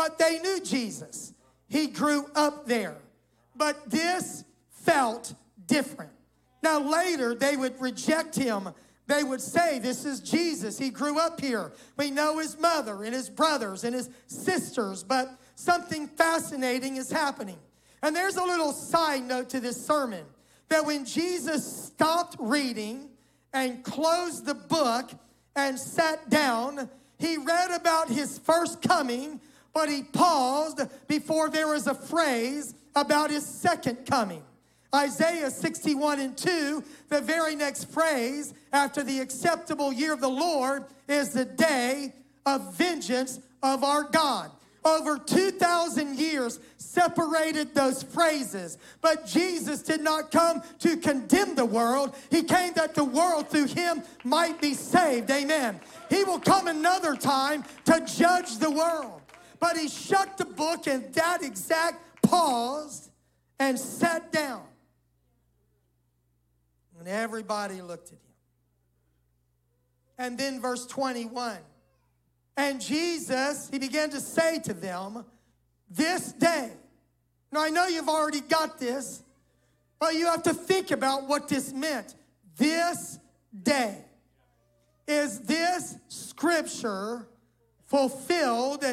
But 0.00 0.16
they 0.16 0.38
knew 0.38 0.62
Jesus. 0.62 1.34
He 1.68 1.86
grew 1.86 2.24
up 2.34 2.64
there. 2.64 2.96
But 3.54 3.90
this 3.90 4.44
felt 4.70 5.34
different. 5.66 6.10
Now, 6.62 6.80
later, 6.80 7.34
they 7.34 7.54
would 7.54 7.78
reject 7.78 8.34
him. 8.34 8.70
They 9.08 9.22
would 9.22 9.42
say, 9.42 9.78
This 9.78 10.06
is 10.06 10.20
Jesus. 10.20 10.78
He 10.78 10.88
grew 10.88 11.20
up 11.20 11.38
here. 11.38 11.72
We 11.98 12.10
know 12.10 12.38
his 12.38 12.58
mother 12.58 13.02
and 13.02 13.14
his 13.14 13.28
brothers 13.28 13.84
and 13.84 13.94
his 13.94 14.08
sisters, 14.26 15.02
but 15.02 15.38
something 15.54 16.06
fascinating 16.08 16.96
is 16.96 17.12
happening. 17.12 17.58
And 18.02 18.16
there's 18.16 18.36
a 18.36 18.42
little 18.42 18.72
side 18.72 19.24
note 19.24 19.50
to 19.50 19.60
this 19.60 19.84
sermon 19.84 20.24
that 20.70 20.86
when 20.86 21.04
Jesus 21.04 21.62
stopped 21.92 22.36
reading 22.40 23.10
and 23.52 23.84
closed 23.84 24.46
the 24.46 24.54
book 24.54 25.10
and 25.54 25.78
sat 25.78 26.30
down, 26.30 26.88
he 27.18 27.36
read 27.36 27.70
about 27.70 28.08
his 28.08 28.38
first 28.38 28.80
coming, 28.80 29.42
but 29.72 29.88
he 29.88 30.02
paused 30.02 30.80
before 31.08 31.48
there 31.48 31.68
was 31.68 31.86
a 31.86 31.94
phrase 31.94 32.74
about 32.94 33.30
his 33.30 33.46
second 33.46 34.06
coming. 34.06 34.42
Isaiah 34.94 35.50
61 35.50 36.20
and 36.20 36.36
2, 36.36 36.82
the 37.08 37.20
very 37.20 37.54
next 37.54 37.84
phrase 37.84 38.54
after 38.72 39.02
the 39.02 39.20
acceptable 39.20 39.92
year 39.92 40.12
of 40.12 40.20
the 40.20 40.28
Lord 40.28 40.84
is 41.08 41.30
the 41.30 41.44
day 41.44 42.12
of 42.44 42.74
vengeance 42.74 43.38
of 43.62 43.84
our 43.84 44.04
God. 44.04 44.50
Over 44.84 45.18
2,000 45.18 46.18
years 46.18 46.58
separated 46.78 47.74
those 47.74 48.02
phrases. 48.02 48.78
But 49.02 49.26
Jesus 49.26 49.82
did 49.82 50.00
not 50.00 50.30
come 50.30 50.62
to 50.80 50.96
condemn 50.96 51.54
the 51.54 51.66
world. 51.66 52.16
He 52.30 52.42
came 52.42 52.72
that 52.74 52.94
the 52.94 53.04
world 53.04 53.48
through 53.48 53.66
him 53.66 54.02
might 54.24 54.60
be 54.60 54.72
saved. 54.72 55.30
Amen. 55.30 55.78
He 56.08 56.24
will 56.24 56.40
come 56.40 56.66
another 56.66 57.14
time 57.14 57.62
to 57.84 58.04
judge 58.06 58.56
the 58.56 58.70
world. 58.70 59.19
But 59.60 59.76
he 59.76 59.88
shut 59.88 60.38
the 60.38 60.46
book 60.46 60.86
and 60.86 61.12
that 61.14 61.42
exact 61.42 62.22
paused 62.22 63.10
and 63.58 63.78
sat 63.78 64.32
down. 64.32 64.62
And 66.98 67.06
everybody 67.06 67.80
looked 67.82 68.08
at 68.08 68.14
him. 68.14 68.18
And 70.18 70.38
then 70.38 70.60
verse 70.60 70.86
21 70.86 71.58
and 72.60 72.78
Jesus, 72.78 73.70
he 73.70 73.78
began 73.78 74.10
to 74.10 74.20
say 74.20 74.58
to 74.60 74.74
them, 74.74 75.24
This 75.88 76.32
day. 76.32 76.70
Now 77.50 77.62
I 77.62 77.70
know 77.70 77.86
you've 77.86 78.08
already 78.08 78.42
got 78.42 78.78
this, 78.78 79.22
but 79.98 80.14
you 80.14 80.26
have 80.26 80.42
to 80.42 80.52
think 80.52 80.90
about 80.90 81.26
what 81.26 81.48
this 81.48 81.72
meant. 81.72 82.14
This 82.58 83.18
day. 83.62 84.04
Is 85.08 85.40
this 85.40 85.96
scripture 86.08 87.26
fulfilled 87.86 88.84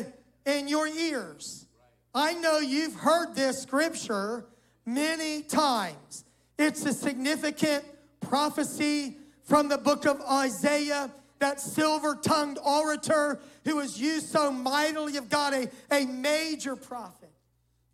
in 0.47 0.67
your 0.67 0.87
ears? 0.87 1.67
I 2.15 2.33
know 2.33 2.59
you've 2.59 2.95
heard 2.95 3.35
this 3.35 3.61
scripture 3.61 4.45
many 4.85 5.43
times. 5.43 6.23
It's 6.57 6.83
a 6.85 6.93
significant 6.93 7.83
prophecy 8.21 9.17
from 9.43 9.67
the 9.67 9.77
book 9.77 10.05
of 10.05 10.21
Isaiah 10.21 11.11
that 11.39 11.59
silver 11.59 12.15
tongued 12.15 12.57
orator 12.65 13.39
who 13.65 13.75
was 13.75 13.99
used 13.99 14.29
so 14.29 14.51
mightily 14.51 15.17
of 15.17 15.29
God, 15.29 15.53
a, 15.53 15.69
a 15.91 16.05
major 16.05 16.75
prophet. 16.75 17.29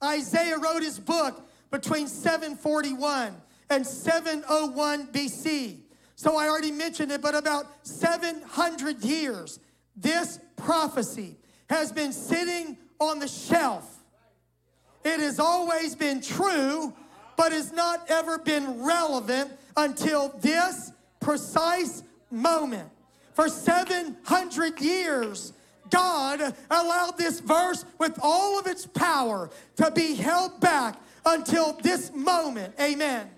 Isaiah 0.02 0.58
wrote 0.58 0.84
his 0.84 1.00
book 1.00 1.42
between 1.72 2.08
741 2.08 3.36
and 3.70 3.86
701 3.86 5.08
BC. 5.08 5.80
So 6.16 6.38
I 6.38 6.48
already 6.48 6.72
mentioned 6.72 7.12
it, 7.12 7.22
but 7.22 7.36
about 7.36 7.66
700 7.86 9.04
years, 9.04 9.60
this 9.96 10.40
prophecy 10.56 11.36
has 11.70 11.92
been 11.92 12.12
sitting 12.12 12.78
on 13.00 13.20
the 13.20 13.28
shelf. 13.28 14.00
It 15.04 15.20
has 15.20 15.40
always 15.40 15.96
been 15.96 16.22
true, 16.22 16.94
but 17.36 17.52
has 17.52 17.72
not 17.72 18.10
ever 18.10 18.38
been 18.38 18.86
relevant 18.86 19.52
until 19.76 20.30
this 20.42 20.92
precise 21.20 22.04
moment 22.32 22.90
for 23.34 23.50
700 23.50 24.80
years, 24.80 25.54
God 25.90 26.56
allowed 26.70 27.18
this 27.18 27.40
verse 27.40 27.86
with 28.00 28.18
all 28.22 28.60
of 28.60 28.68
its 28.68 28.86
power 28.86 29.50
to 29.78 29.92
be 29.92 30.16
held 30.16 30.60
back 30.60 30.96
until 31.26 31.74
this 31.82 32.12
moment. 32.14 32.74
Amen. 32.80 33.30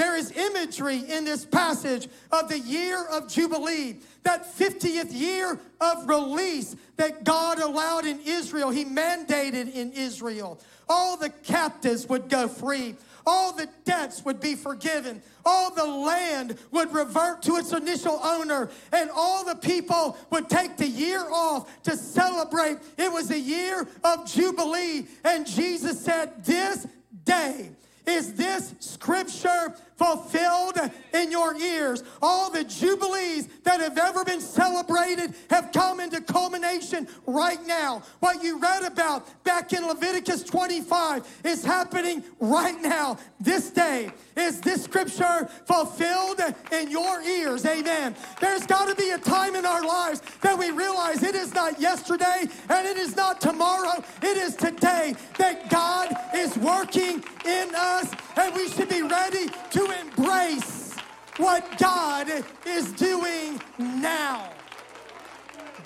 There 0.00 0.16
is 0.16 0.32
imagery 0.32 0.96
in 0.96 1.26
this 1.26 1.44
passage 1.44 2.08
of 2.32 2.48
the 2.48 2.58
year 2.58 3.04
of 3.04 3.28
Jubilee, 3.28 3.96
that 4.22 4.56
50th 4.56 5.12
year 5.12 5.60
of 5.78 6.08
release 6.08 6.74
that 6.96 7.22
God 7.22 7.58
allowed 7.58 8.06
in 8.06 8.18
Israel. 8.24 8.70
He 8.70 8.86
mandated 8.86 9.70
in 9.74 9.92
Israel. 9.92 10.58
All 10.88 11.18
the 11.18 11.28
captives 11.28 12.08
would 12.08 12.30
go 12.30 12.48
free 12.48 12.96
all 13.26 13.52
the 13.52 13.68
debts 13.84 14.24
would 14.24 14.40
be 14.40 14.54
forgiven, 14.54 15.22
all 15.44 15.72
the 15.74 15.84
land 15.84 16.58
would 16.70 16.92
revert 16.92 17.42
to 17.42 17.56
its 17.56 17.70
initial 17.70 18.18
owner, 18.22 18.70
and 18.92 19.10
all 19.14 19.44
the 19.44 19.54
people 19.54 20.16
would 20.30 20.48
take 20.48 20.78
the 20.78 20.88
year 20.88 21.20
off 21.30 21.82
to 21.82 21.96
celebrate. 21.96 22.78
It 22.96 23.12
was 23.12 23.30
a 23.30 23.38
year 23.38 23.86
of 24.02 24.26
Jubilee, 24.26 25.06
and 25.22 25.46
Jesus 25.46 26.02
said, 26.02 26.44
This 26.44 26.86
day 27.24 27.70
is 28.06 28.34
this 28.34 28.74
scripture 28.80 29.74
fulfilled 30.00 30.78
in 31.12 31.30
your 31.30 31.54
ears. 31.56 32.02
All 32.22 32.50
the 32.50 32.64
jubilees 32.64 33.48
that 33.64 33.80
have 33.80 33.98
ever 33.98 34.24
been 34.24 34.40
celebrated 34.40 35.34
have 35.50 35.72
come 35.72 36.00
into 36.00 36.22
culmination 36.22 37.06
right 37.26 37.64
now. 37.66 38.02
What 38.20 38.42
you 38.42 38.58
read 38.58 38.82
about 38.82 39.28
back 39.44 39.74
in 39.74 39.86
Leviticus 39.86 40.42
25 40.44 41.42
is 41.44 41.62
happening 41.62 42.24
right 42.38 42.80
now, 42.80 43.18
this 43.40 43.70
day. 43.70 44.10
Is 44.36 44.62
this 44.62 44.84
scripture 44.84 45.50
fulfilled 45.66 46.40
in 46.72 46.90
your 46.90 47.20
ears? 47.20 47.66
Amen. 47.66 48.16
There's 48.40 48.64
got 48.64 48.88
to 48.88 48.94
be 48.94 49.10
a 49.10 49.18
time 49.18 49.54
in 49.54 49.66
our 49.66 49.84
lives 49.84 50.22
that 50.40 50.58
we 50.58 50.70
realize 50.70 51.22
it 51.22 51.34
is 51.34 51.52
not 51.52 51.78
yesterday 51.78 52.46
and 52.70 52.86
it 52.86 52.96
is 52.96 53.16
not 53.16 53.38
tomorrow, 53.38 54.02
it 54.22 54.36
is 54.38 54.56
today 54.56 55.14
that 55.36 55.68
God 55.68 56.14
is 56.34 56.56
working 56.56 57.22
in 57.44 57.74
us 57.74 58.10
and 58.40 58.54
we 58.54 58.68
should 58.68 58.88
be 58.88 59.02
ready 59.02 59.48
to 59.70 60.00
embrace 60.00 60.96
what 61.36 61.78
God 61.78 62.28
is 62.66 62.90
doing 62.92 63.60
now. 63.78 64.50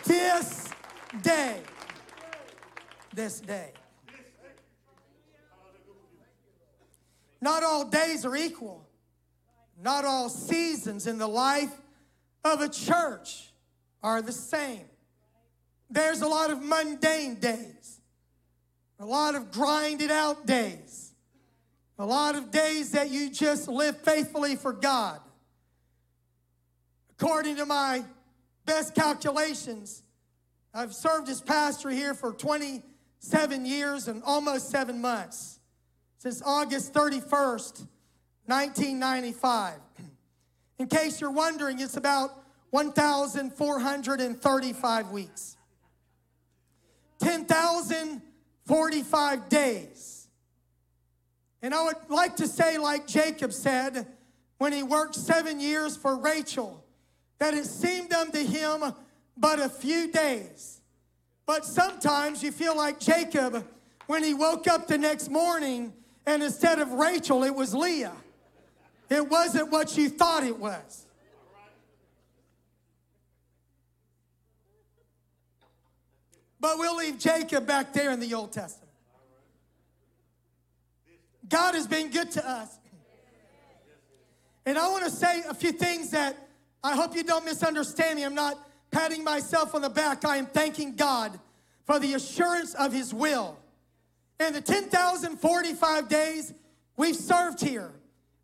This 0.04 0.68
day. 1.22 1.60
This 3.12 3.40
day. 3.40 3.72
Not 7.40 7.62
all 7.62 7.84
days 7.84 8.24
are 8.24 8.36
equal. 8.36 8.86
Not 9.82 10.04
all 10.04 10.28
seasons 10.28 11.06
in 11.06 11.18
the 11.18 11.26
life 11.26 11.74
of 12.44 12.60
a 12.60 12.68
church 12.68 13.52
are 14.02 14.22
the 14.22 14.32
same. 14.32 14.84
There's 15.90 16.22
a 16.22 16.28
lot 16.28 16.50
of 16.50 16.62
mundane 16.62 17.36
days, 17.36 18.00
a 18.98 19.04
lot 19.04 19.34
of 19.34 19.50
grinded 19.50 20.10
out 20.10 20.46
days, 20.46 21.03
a 21.98 22.04
lot 22.04 22.34
of 22.34 22.50
days 22.50 22.90
that 22.92 23.10
you 23.10 23.30
just 23.30 23.68
live 23.68 23.98
faithfully 23.98 24.56
for 24.56 24.72
God. 24.72 25.20
According 27.18 27.56
to 27.56 27.66
my 27.66 28.04
best 28.66 28.94
calculations, 28.94 30.02
I've 30.72 30.94
served 30.94 31.28
as 31.28 31.40
pastor 31.40 31.90
here 31.90 32.14
for 32.14 32.32
27 32.32 33.64
years 33.64 34.08
and 34.08 34.22
almost 34.24 34.70
seven 34.70 35.00
months 35.00 35.60
since 36.18 36.42
August 36.44 36.92
31st, 36.92 37.86
1995. 38.46 39.74
In 40.78 40.88
case 40.88 41.20
you're 41.20 41.30
wondering, 41.30 41.78
it's 41.78 41.96
about 41.96 42.32
1,435 42.70 45.10
weeks, 45.10 45.56
10,045 47.20 49.48
days. 49.48 50.13
And 51.64 51.72
I 51.74 51.82
would 51.82 51.96
like 52.10 52.36
to 52.36 52.46
say, 52.46 52.76
like 52.76 53.06
Jacob 53.06 53.50
said 53.50 54.06
when 54.58 54.74
he 54.74 54.82
worked 54.82 55.14
seven 55.14 55.60
years 55.60 55.96
for 55.96 56.14
Rachel, 56.14 56.84
that 57.38 57.54
it 57.54 57.64
seemed 57.64 58.12
unto 58.12 58.44
him 58.44 58.92
but 59.34 59.58
a 59.58 59.70
few 59.70 60.12
days. 60.12 60.82
But 61.46 61.64
sometimes 61.64 62.42
you 62.42 62.52
feel 62.52 62.76
like 62.76 63.00
Jacob 63.00 63.66
when 64.08 64.22
he 64.22 64.34
woke 64.34 64.68
up 64.68 64.88
the 64.88 64.98
next 64.98 65.30
morning 65.30 65.94
and 66.26 66.42
instead 66.42 66.80
of 66.80 66.92
Rachel, 66.92 67.44
it 67.44 67.54
was 67.54 67.74
Leah. 67.74 68.12
It 69.08 69.26
wasn't 69.26 69.70
what 69.70 69.96
you 69.96 70.10
thought 70.10 70.44
it 70.44 70.58
was. 70.58 71.06
But 76.60 76.76
we'll 76.76 76.96
leave 76.96 77.18
Jacob 77.18 77.66
back 77.66 77.94
there 77.94 78.10
in 78.10 78.20
the 78.20 78.34
Old 78.34 78.52
Testament. 78.52 78.83
God 81.48 81.74
has 81.74 81.86
been 81.86 82.10
good 82.10 82.30
to 82.32 82.48
us. 82.48 82.78
And 84.66 84.78
I 84.78 84.88
want 84.88 85.04
to 85.04 85.10
say 85.10 85.42
a 85.48 85.54
few 85.54 85.72
things 85.72 86.10
that 86.10 86.36
I 86.82 86.94
hope 86.94 87.14
you 87.14 87.22
don't 87.22 87.44
misunderstand 87.44 88.16
me. 88.16 88.24
I'm 88.24 88.34
not 88.34 88.58
patting 88.90 89.24
myself 89.24 89.74
on 89.74 89.82
the 89.82 89.90
back. 89.90 90.24
I 90.24 90.36
am 90.36 90.46
thanking 90.46 90.94
God 90.94 91.38
for 91.84 91.98
the 91.98 92.14
assurance 92.14 92.74
of 92.74 92.92
His 92.92 93.12
will. 93.12 93.58
In 94.40 94.52
the 94.52 94.60
10,045 94.60 96.08
days 96.08 96.54
we've 96.96 97.16
served 97.16 97.60
here, 97.60 97.92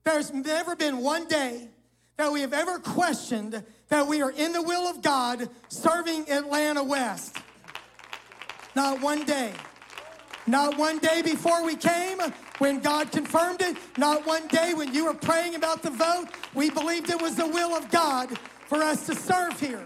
there's 0.04 0.32
never 0.32 0.76
been 0.76 0.98
one 0.98 1.26
day 1.26 1.68
that 2.16 2.30
we 2.30 2.42
have 2.42 2.52
ever 2.52 2.78
questioned 2.78 3.62
that 3.88 4.06
we 4.06 4.22
are 4.22 4.30
in 4.30 4.52
the 4.52 4.62
will 4.62 4.86
of 4.86 5.02
God 5.02 5.48
serving 5.68 6.30
Atlanta 6.30 6.84
West. 6.84 7.36
Not 8.76 9.00
one 9.00 9.24
day. 9.24 9.52
Not 10.46 10.78
one 10.78 10.98
day 10.98 11.22
before 11.22 11.64
we 11.64 11.76
came 11.76 12.18
when 12.60 12.78
God 12.80 13.10
confirmed 13.10 13.62
it. 13.62 13.76
Not 13.98 14.26
one 14.26 14.46
day 14.46 14.74
when 14.74 14.94
you 14.94 15.06
were 15.06 15.14
praying 15.14 15.56
about 15.56 15.82
the 15.82 15.90
vote. 15.90 16.26
We 16.54 16.70
believed 16.70 17.10
it 17.10 17.20
was 17.20 17.34
the 17.34 17.46
will 17.46 17.74
of 17.74 17.90
God 17.90 18.38
for 18.66 18.82
us 18.82 19.06
to 19.06 19.14
serve 19.14 19.58
here. 19.58 19.84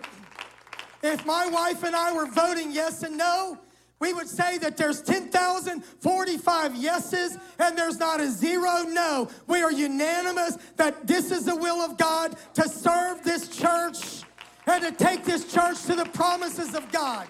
If 1.03 1.25
my 1.25 1.47
wife 1.47 1.85
and 1.85 1.95
I 1.95 2.13
were 2.13 2.27
voting 2.27 2.73
yes 2.73 3.03
and 3.03 3.17
no, 3.17 3.59
we 4.01 4.13
would 4.13 4.29
say 4.29 4.59
that 4.59 4.77
there's 4.77 5.01
10,045 5.03 6.77
yeses 6.77 7.39
and 7.59 7.79
there's 7.79 7.99
not 7.99 8.21
a 8.21 8.29
zero 8.29 8.83
no. 8.83 9.29
We 9.47 9.63
are 9.63 9.73
unanimous 9.73 10.59
that 10.77 11.07
this 11.07 11.31
is 11.31 11.45
the 11.45 11.57
will 11.57 11.81
of 11.81 11.97
God 11.97 12.37
to 12.55 12.69
serve 12.69 13.23
this 13.23 13.49
church 13.49 14.25
and 14.67 14.83
to 14.83 14.93
take 14.93 15.25
this 15.25 15.53
church 15.53 15.83
to 15.85 15.95
the 15.95 16.07
promises 16.07 16.75
of 16.75 16.91
God. 16.91 17.29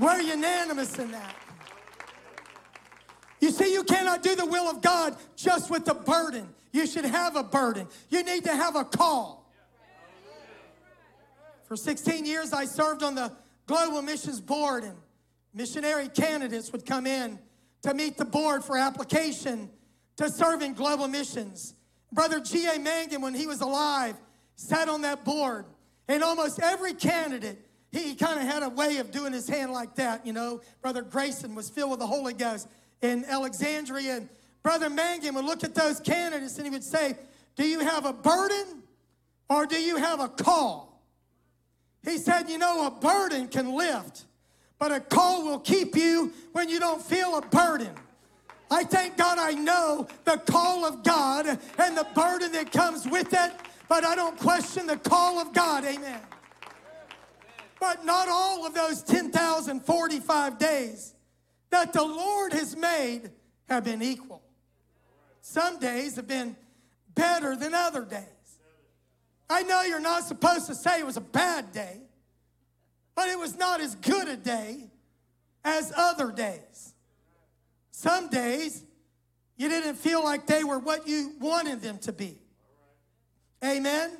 We're 0.00 0.20
unanimous 0.20 0.98
in 0.98 1.10
that. 1.10 1.34
You 3.42 3.50
see, 3.50 3.72
you 3.72 3.82
cannot 3.82 4.22
do 4.22 4.36
the 4.36 4.46
will 4.46 4.70
of 4.70 4.80
God 4.80 5.16
just 5.34 5.68
with 5.68 5.88
a 5.88 5.94
burden. 5.94 6.48
You 6.70 6.86
should 6.86 7.04
have 7.04 7.34
a 7.34 7.42
burden. 7.42 7.88
You 8.08 8.22
need 8.22 8.44
to 8.44 8.54
have 8.54 8.76
a 8.76 8.84
call. 8.84 9.52
For 11.64 11.74
16 11.76 12.24
years, 12.24 12.52
I 12.52 12.66
served 12.66 13.02
on 13.02 13.16
the 13.16 13.32
Global 13.66 14.00
Missions 14.00 14.40
Board, 14.40 14.84
and 14.84 14.94
missionary 15.52 16.08
candidates 16.08 16.70
would 16.70 16.86
come 16.86 17.04
in 17.04 17.36
to 17.82 17.92
meet 17.94 18.16
the 18.16 18.24
board 18.24 18.62
for 18.62 18.78
application 18.78 19.68
to 20.18 20.30
serve 20.30 20.62
in 20.62 20.72
global 20.72 21.08
missions. 21.08 21.74
Brother 22.12 22.38
G.A. 22.38 22.78
Mangun, 22.78 23.22
when 23.22 23.34
he 23.34 23.48
was 23.48 23.60
alive, 23.60 24.14
sat 24.54 24.88
on 24.88 25.02
that 25.02 25.24
board, 25.24 25.64
and 26.06 26.22
almost 26.22 26.60
every 26.60 26.94
candidate 26.94 27.58
he 27.90 28.14
kind 28.14 28.38
of 28.40 28.46
had 28.46 28.62
a 28.62 28.68
way 28.70 28.98
of 28.98 29.10
doing 29.10 29.32
his 29.32 29.48
hand 29.48 29.72
like 29.72 29.96
that, 29.96 30.24
you 30.26 30.32
know. 30.32 30.60
Brother 30.80 31.02
Grayson 31.02 31.54
was 31.54 31.68
filled 31.68 31.90
with 31.90 32.00
the 32.00 32.06
Holy 32.06 32.32
Ghost 32.32 32.68
in 33.02 33.24
Alexandria. 33.26 34.16
And 34.18 34.28
Brother 34.62 34.88
Mangun 34.88 35.34
would 35.34 35.44
look 35.44 35.64
at 35.64 35.74
those 35.74 36.00
candidates 36.00 36.56
and 36.56 36.66
he 36.66 36.70
would 36.70 36.84
say, 36.84 37.16
Do 37.56 37.66
you 37.66 37.80
have 37.80 38.06
a 38.06 38.12
burden 38.12 38.82
or 39.50 39.66
do 39.66 39.76
you 39.80 39.96
have 39.96 40.20
a 40.20 40.28
call? 40.28 41.02
He 42.04 42.16
said, 42.16 42.48
You 42.48 42.58
know, 42.58 42.86
a 42.86 42.90
burden 42.90 43.48
can 43.48 43.76
lift, 43.76 44.24
but 44.78 44.92
a 44.92 45.00
call 45.00 45.44
will 45.44 45.58
keep 45.58 45.94
you 45.94 46.32
when 46.52 46.68
you 46.68 46.80
don't 46.80 47.02
feel 47.02 47.36
a 47.36 47.42
burden. 47.42 47.90
I 48.70 48.84
thank 48.84 49.18
God 49.18 49.38
I 49.38 49.52
know 49.52 50.06
the 50.24 50.38
call 50.38 50.86
of 50.86 51.02
God 51.02 51.46
and 51.46 51.96
the 51.96 52.06
burden 52.14 52.52
that 52.52 52.72
comes 52.72 53.06
with 53.06 53.34
it, 53.34 53.52
but 53.86 54.02
I 54.02 54.14
don't 54.14 54.38
question 54.38 54.86
the 54.86 54.96
call 54.96 55.38
of 55.38 55.52
God. 55.52 55.84
Amen. 55.84 56.20
But 57.78 58.06
not 58.06 58.28
all 58.28 58.64
of 58.64 58.74
those 58.74 59.02
10,045 59.02 60.58
days 60.58 61.14
that 61.72 61.92
the 61.94 62.04
Lord 62.04 62.52
has 62.52 62.76
made 62.76 63.30
have 63.68 63.84
been 63.84 64.02
equal. 64.02 64.42
Some 65.40 65.80
days 65.80 66.16
have 66.16 66.28
been 66.28 66.54
better 67.14 67.56
than 67.56 67.74
other 67.74 68.04
days. 68.04 68.26
I 69.48 69.62
know 69.62 69.82
you're 69.82 69.98
not 70.00 70.24
supposed 70.24 70.66
to 70.66 70.74
say 70.74 71.00
it 71.00 71.06
was 71.06 71.16
a 71.16 71.22
bad 71.22 71.72
day, 71.72 72.00
but 73.14 73.28
it 73.28 73.38
was 73.38 73.56
not 73.56 73.80
as 73.80 73.94
good 73.96 74.28
a 74.28 74.36
day 74.36 74.90
as 75.64 75.92
other 75.96 76.30
days. 76.30 76.94
Some 77.90 78.28
days 78.28 78.84
you 79.56 79.68
didn't 79.68 79.94
feel 79.94 80.22
like 80.22 80.46
they 80.46 80.64
were 80.64 80.78
what 80.78 81.08
you 81.08 81.34
wanted 81.40 81.80
them 81.80 81.98
to 81.98 82.12
be. 82.12 82.38
Amen? 83.64 84.10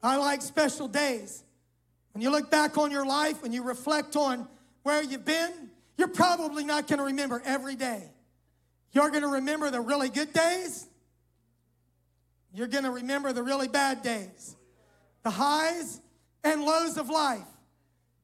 I 0.00 0.16
like 0.16 0.42
special 0.42 0.86
days. 0.86 1.42
When 2.12 2.22
you 2.22 2.30
look 2.30 2.50
back 2.50 2.78
on 2.78 2.90
your 2.90 3.06
life, 3.06 3.42
when 3.42 3.52
you 3.52 3.64
reflect 3.64 4.14
on 4.14 4.46
where 4.82 5.02
you've 5.02 5.24
been, 5.24 5.71
you're 5.96 6.08
probably 6.08 6.64
not 6.64 6.88
going 6.88 6.98
to 6.98 7.04
remember 7.04 7.42
every 7.44 7.76
day. 7.76 8.02
You're 8.92 9.10
going 9.10 9.22
to 9.22 9.28
remember 9.28 9.70
the 9.70 9.80
really 9.80 10.08
good 10.08 10.32
days. 10.32 10.86
You're 12.54 12.66
going 12.66 12.84
to 12.84 12.90
remember 12.90 13.32
the 13.32 13.42
really 13.42 13.68
bad 13.68 14.02
days, 14.02 14.56
the 15.22 15.30
highs 15.30 16.00
and 16.44 16.62
lows 16.62 16.98
of 16.98 17.08
life. 17.08 17.46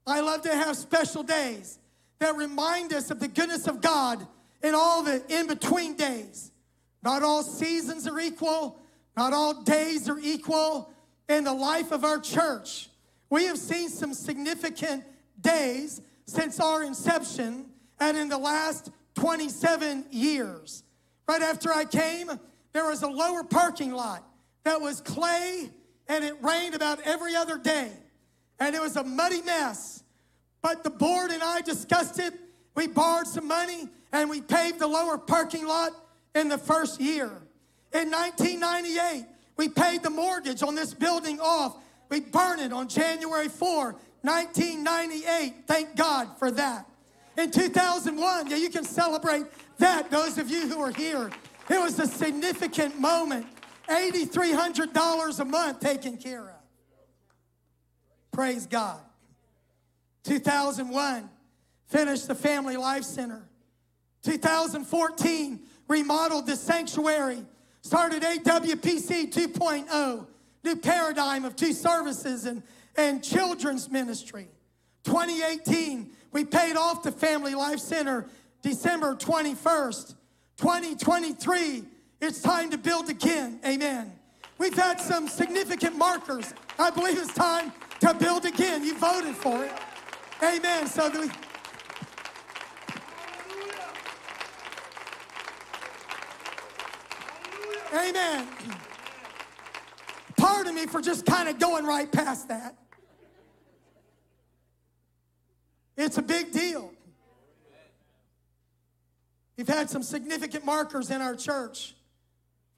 I 0.07 0.20
love 0.20 0.42
to 0.42 0.54
have 0.54 0.76
special 0.76 1.22
days 1.22 1.78
that 2.18 2.37
remind 2.37 2.92
us 2.92 3.11
of 3.11 3.20
the 3.20 3.28
goodness 3.28 3.66
of 3.66 3.81
God 3.81 4.26
in 4.62 4.74
all 4.74 5.02
the 5.02 5.22
in 5.28 5.46
between 5.46 5.96
days. 5.96 6.50
Not 7.02 7.22
all 7.22 7.42
seasons 7.42 8.07
are 8.07 8.18
equal, 8.18 8.81
not 9.16 9.33
all 9.33 9.62
days 9.62 10.09
are 10.09 10.18
equal 10.18 10.90
in 11.28 11.44
the 11.44 11.52
life 11.52 11.92
of 11.92 12.04
our 12.04 12.18
church. 12.18 12.88
We 13.31 13.44
have 13.44 13.59
seen 13.59 13.88
some 13.88 14.14
significant 14.14 15.04
days 15.40 16.00
since 16.28 16.60
our 16.60 16.84
inception 16.84 17.64
and 17.98 18.16
in 18.16 18.28
the 18.28 18.36
last 18.36 18.90
27 19.14 20.04
years. 20.10 20.84
Right 21.26 21.40
after 21.40 21.72
I 21.72 21.86
came, 21.86 22.30
there 22.74 22.84
was 22.84 23.02
a 23.02 23.08
lower 23.08 23.42
parking 23.42 23.92
lot 23.92 24.22
that 24.64 24.78
was 24.80 25.00
clay 25.00 25.70
and 26.06 26.24
it 26.24 26.34
rained 26.42 26.74
about 26.74 27.00
every 27.00 27.34
other 27.34 27.56
day. 27.56 27.90
And 28.60 28.74
it 28.74 28.80
was 28.80 28.96
a 28.96 29.04
muddy 29.04 29.40
mess. 29.40 30.02
But 30.60 30.84
the 30.84 30.90
board 30.90 31.30
and 31.30 31.42
I 31.42 31.62
discussed 31.62 32.18
it. 32.18 32.34
We 32.74 32.88
borrowed 32.88 33.26
some 33.26 33.48
money 33.48 33.88
and 34.12 34.28
we 34.28 34.42
paved 34.42 34.80
the 34.80 34.86
lower 34.86 35.16
parking 35.16 35.66
lot 35.66 35.92
in 36.34 36.48
the 36.48 36.58
first 36.58 37.00
year. 37.00 37.30
In 37.94 38.10
1998, 38.10 39.24
we 39.56 39.68
paid 39.70 40.02
the 40.02 40.10
mortgage 40.10 40.62
on 40.62 40.74
this 40.74 40.92
building 40.92 41.40
off 41.40 41.76
we 42.08 42.20
burned 42.20 42.60
it 42.60 42.72
on 42.72 42.88
January 42.88 43.48
4, 43.48 43.94
1998. 44.22 45.66
Thank 45.66 45.96
God 45.96 46.28
for 46.38 46.50
that. 46.52 46.87
In 47.37 47.50
2001, 47.50 48.50
yeah, 48.50 48.57
you 48.57 48.68
can 48.68 48.85
celebrate 48.85 49.44
that, 49.78 50.11
those 50.11 50.38
of 50.38 50.50
you 50.50 50.68
who 50.68 50.81
are 50.81 50.90
here. 50.90 51.31
It 51.70 51.78
was 51.78 51.98
a 51.98 52.07
significant 52.07 52.98
moment 52.98 53.46
$8,300 53.88 55.40
a 55.40 55.44
month 55.44 55.81
taken 55.81 56.16
care 56.16 56.42
of. 56.42 56.57
Praise 58.33 58.66
God. 58.66 59.00
2001, 60.24 61.28
finished 61.87 62.28
the 62.28 62.35
Family 62.35 62.76
Life 62.76 63.04
Center. 63.04 63.48
2014, 64.22 65.61
remodeled 65.87 66.46
the 66.46 66.57
sanctuary, 66.57 67.42
started 67.81 68.22
AWPC 68.22 69.33
2.0, 69.33 70.26
new 70.64 70.76
paradigm 70.76 71.44
of 71.44 71.57
two 71.57 71.72
services 71.72 72.44
and, 72.44 72.62
and 72.98 73.22
children's 73.22 73.88
ministry. 73.88 74.48
2018, 75.04 76.11
we 76.32 76.44
paid 76.44 76.76
off 76.76 77.04
the 77.04 77.12
Family 77.12 77.54
Life 77.54 77.78
Center 77.78 78.26
December 78.61 79.14
21st. 79.14 80.16
2023, 80.56 81.84
it's 82.20 82.42
time 82.42 82.70
to 82.70 82.76
build 82.76 83.08
again. 83.08 83.61
Amen. 83.64 84.12
We've 84.58 84.76
had 84.76 85.00
some 85.00 85.28
significant 85.28 85.96
markers. 85.96 86.52
I 86.76 86.90
believe 86.90 87.16
it's 87.16 87.32
time 87.32 87.72
to 88.00 88.12
build 88.14 88.44
again. 88.44 88.84
You 88.84 88.98
voted 88.98 89.37
for 89.37 89.64
it. 89.64 89.72
Amen. 90.42 90.88
So 90.88 91.08
we. 91.08 91.30
Amen. 97.94 98.48
Pardon 100.37 100.74
me 100.74 100.87
for 100.87 101.00
just 101.00 101.24
kind 101.24 101.48
of 101.48 101.61
going 101.61 101.87
right 101.87 102.11
past 102.11 102.48
that. 102.48 102.74
It's 105.98 106.16
a 106.16 106.22
big 106.22 106.52
deal. 106.52 106.92
We've 109.56 109.66
had 109.66 109.90
some 109.90 110.04
significant 110.04 110.64
markers 110.64 111.11
in 111.11 111.20
our 111.20 111.34
church 111.34 111.96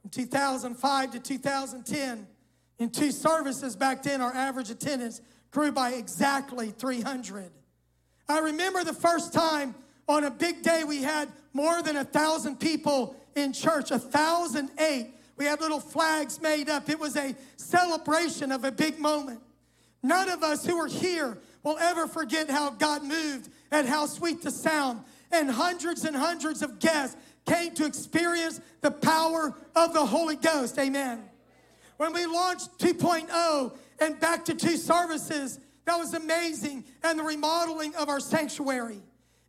from 0.01 0.09
2005 0.09 1.11
to 1.11 1.21
2010. 1.21 2.27
In 2.79 2.91
two 2.91 3.13
services 3.13 3.77
back 3.77 4.03
then, 4.03 4.23
our 4.23 4.33
average 4.35 4.71
attendance 4.71 5.21
grew 5.51 5.71
by 5.71 5.91
exactly 5.91 6.71
300. 6.71 7.51
I 8.27 8.39
remember 8.39 8.85
the 8.85 8.95
first 8.95 9.35
time 9.35 9.75
on 10.09 10.25
a 10.25 10.31
big 10.31 10.63
day 10.63 10.85
we 10.85 11.03
had 11.03 11.29
more 11.53 11.83
than 11.83 11.97
a 11.97 12.05
thousand 12.05 12.59
people 12.59 13.15
in 13.37 13.53
church, 13.53 13.91
a 13.91 13.99
thousand 13.99 14.71
eight. 14.79 15.11
We 15.37 15.45
had 15.45 15.61
little 15.61 15.81
flags 15.81 16.41
made 16.41 16.71
up. 16.71 16.89
It 16.89 16.99
was 16.99 17.19
a 17.19 17.37
celebration 17.59 18.51
of 18.51 18.65
a 18.65 18.73
big 18.73 18.99
moment. 18.99 19.41
None 20.03 20.31
of 20.31 20.43
us 20.43 20.65
who 20.65 20.79
are 20.79 20.89
here 20.89 21.37
will 21.63 21.79
ever 21.79 22.07
forget 22.07 22.49
how 22.51 22.71
God 22.71 23.03
moved 23.03 23.51
and 23.71 23.87
how 23.87 24.07
sweet 24.07 24.43
the 24.43 24.51
sound 24.51 25.01
and 25.33 25.51
hundreds 25.51 26.05
and 26.05 26.17
hundreds 26.17 26.63
of 26.63 26.79
guests 26.79 27.17
came 27.47 27.73
to 27.75 27.87
experience 27.87 28.61
the 28.81 28.91
power 28.91 29.55
of 29.77 29.93
the 29.93 30.05
Holy 30.05 30.37
Ghost. 30.37 30.79
Amen. 30.79 31.23
When 31.97 32.13
we 32.13 32.27
launched 32.27 32.79
2.0 32.79 33.73
and 34.01 34.21
back 34.21 34.45
to 34.47 34.55
two 34.55 34.77
services, 34.77 35.59
that 35.85 35.97
was 35.97 36.15
amazing. 36.15 36.85
And 37.03 37.19
the 37.19 37.23
remodeling 37.23 37.95
of 37.97 38.09
our 38.09 38.21
sanctuary. 38.21 39.03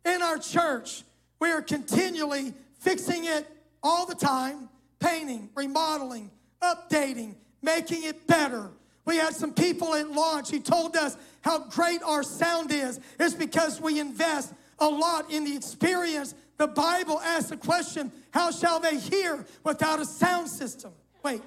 In 0.04 0.22
our 0.22 0.38
church, 0.38 1.04
we 1.40 1.50
are 1.50 1.62
continually 1.62 2.52
fixing 2.78 3.24
it 3.24 3.46
all 3.82 4.06
the 4.06 4.14
time, 4.14 4.68
painting, 5.00 5.50
remodeling, 5.54 6.30
updating, 6.60 7.36
making 7.62 8.04
it 8.04 8.26
better. 8.26 8.70
We 9.04 9.16
had 9.16 9.34
some 9.34 9.52
people 9.52 9.94
at 9.94 10.10
launch 10.10 10.50
who 10.50 10.60
told 10.60 10.96
us 10.96 11.16
how 11.40 11.64
great 11.68 12.02
our 12.02 12.22
sound 12.22 12.70
is. 12.70 13.00
It's 13.18 13.34
because 13.34 13.80
we 13.80 13.98
invest 13.98 14.52
a 14.78 14.88
lot 14.88 15.28
in 15.30 15.44
the 15.44 15.56
experience. 15.56 16.34
The 16.56 16.68
Bible 16.68 17.18
asks 17.20 17.50
the 17.50 17.56
question 17.56 18.12
how 18.30 18.50
shall 18.50 18.80
they 18.80 18.98
hear 18.98 19.44
without 19.64 20.00
a 20.00 20.04
sound 20.04 20.48
system? 20.48 20.92
Wait, 21.22 21.42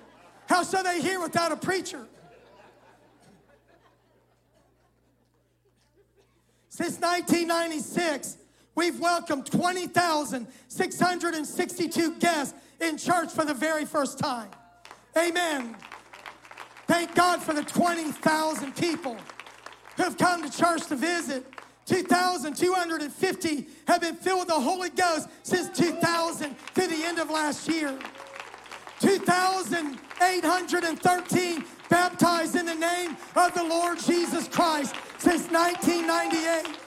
how 0.47 0.63
shall 0.63 0.83
they 0.83 1.01
hear 1.01 1.19
without 1.19 1.51
a 1.51 1.55
preacher? 1.55 2.05
Since 6.69 6.99
1996, 6.99 8.37
we've 8.75 8.99
welcomed 8.99 9.45
20,662 9.45 12.15
guests 12.15 12.53
in 12.81 12.97
church 12.97 13.31
for 13.31 13.45
the 13.45 13.53
very 13.53 13.85
first 13.85 14.19
time. 14.19 14.49
Amen. 15.17 15.77
Thank 16.87 17.15
God 17.15 17.41
for 17.41 17.53
the 17.53 17.63
20,000 17.63 18.75
people 18.75 19.17
who 19.97 20.03
have 20.03 20.17
come 20.17 20.47
to 20.47 20.55
church 20.55 20.85
to 20.87 20.95
visit. 20.95 21.45
2,250 21.85 23.67
have 23.87 24.01
been 24.01 24.15
filled 24.15 24.39
with 24.39 24.47
the 24.47 24.53
Holy 24.53 24.89
Ghost 24.89 25.29
since 25.43 25.69
2000 25.77 26.55
to 26.75 26.87
the 26.87 27.03
end 27.05 27.19
of 27.19 27.29
last 27.29 27.69
year. 27.69 27.99
2,813 28.99 31.65
baptized 31.89 32.55
in 32.55 32.65
the 32.65 32.75
name 32.75 33.17
of 33.35 33.53
the 33.53 33.63
Lord 33.63 33.99
Jesus 33.99 34.47
Christ 34.47 34.95
since 35.17 35.51
1998. 35.51 36.77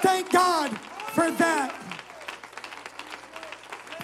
Thank 0.00 0.32
God 0.32 0.76
for 1.14 1.30
that. 1.32 1.85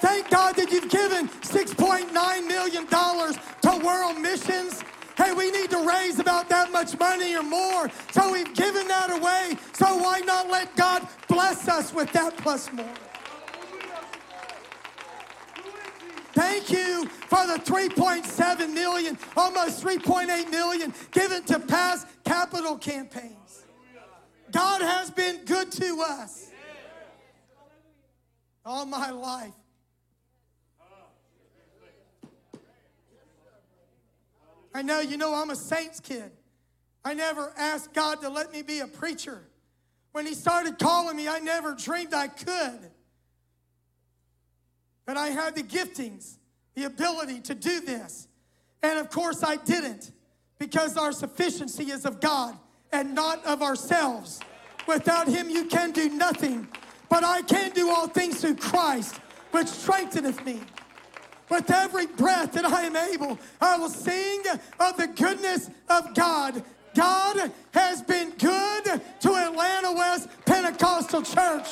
Thank 0.02 0.30
God 0.30 0.56
that 0.56 0.70
you've 0.72 0.90
given 0.90 1.28
$6.9 1.28 2.46
million 2.48 2.86
to 2.88 3.86
world 3.86 4.18
missions 4.20 4.82
Hey, 5.16 5.32
we 5.32 5.50
need 5.50 5.70
to 5.70 5.86
raise 5.86 6.18
about 6.18 6.48
that 6.48 6.72
much 6.72 6.98
money 6.98 7.36
or 7.36 7.42
more. 7.42 7.90
So 8.12 8.32
we've 8.32 8.52
given 8.54 8.88
that 8.88 9.10
away. 9.10 9.56
So 9.72 9.96
why 9.96 10.20
not 10.20 10.48
let 10.48 10.74
God 10.74 11.06
bless 11.28 11.68
us 11.68 11.92
with 11.92 12.10
that 12.12 12.36
plus 12.38 12.72
more? 12.72 12.94
Thank 16.32 16.70
you 16.70 17.06
for 17.28 17.46
the 17.46 17.58
3.7 17.58 18.72
million, 18.72 19.18
almost 19.36 19.84
3.8 19.84 20.50
million 20.50 20.94
given 21.10 21.44
to 21.44 21.60
past 21.60 22.06
capital 22.24 22.78
campaigns. 22.78 23.64
God 24.50 24.80
has 24.80 25.10
been 25.10 25.44
good 25.44 25.70
to 25.72 26.00
us 26.00 26.50
all 28.64 28.86
my 28.86 29.10
life. 29.10 29.52
I 34.74 34.82
know 34.82 35.00
you 35.00 35.16
know 35.16 35.34
I'm 35.34 35.50
a 35.50 35.56
Saints 35.56 36.00
kid. 36.00 36.30
I 37.04 37.14
never 37.14 37.52
asked 37.56 37.92
God 37.92 38.20
to 38.22 38.28
let 38.28 38.52
me 38.52 38.62
be 38.62 38.80
a 38.80 38.86
preacher. 38.86 39.42
When 40.12 40.26
He 40.26 40.34
started 40.34 40.78
calling 40.78 41.16
me, 41.16 41.28
I 41.28 41.40
never 41.40 41.74
dreamed 41.74 42.14
I 42.14 42.28
could. 42.28 42.90
But 45.04 45.16
I 45.16 45.28
had 45.28 45.54
the 45.54 45.62
giftings, 45.62 46.36
the 46.74 46.84
ability 46.84 47.40
to 47.40 47.54
do 47.54 47.80
this. 47.80 48.28
And 48.82 48.98
of 48.98 49.10
course, 49.10 49.42
I 49.42 49.56
didn't 49.56 50.12
because 50.58 50.96
our 50.96 51.12
sufficiency 51.12 51.90
is 51.90 52.04
of 52.04 52.20
God 52.20 52.56
and 52.92 53.14
not 53.14 53.44
of 53.44 53.62
ourselves. 53.62 54.40
Without 54.86 55.28
Him, 55.28 55.50
you 55.50 55.64
can 55.66 55.90
do 55.90 56.08
nothing. 56.08 56.68
But 57.08 57.24
I 57.24 57.42
can 57.42 57.72
do 57.72 57.90
all 57.90 58.06
things 58.06 58.40
through 58.40 58.56
Christ, 58.56 59.16
which 59.50 59.68
strengtheneth 59.68 60.44
me. 60.44 60.60
With 61.52 61.70
every 61.70 62.06
breath 62.06 62.52
that 62.52 62.64
I 62.64 62.84
am 62.84 62.96
able, 62.96 63.38
I 63.60 63.76
will 63.76 63.90
sing 63.90 64.42
of 64.80 64.96
the 64.96 65.06
goodness 65.06 65.68
of 65.90 66.14
God. 66.14 66.64
God 66.94 67.52
has 67.72 68.02
been 68.02 68.30
good 68.38 68.84
to 68.84 69.34
Atlanta 69.34 69.92
West 69.92 70.30
Pentecostal 70.46 71.20
Church. 71.20 71.68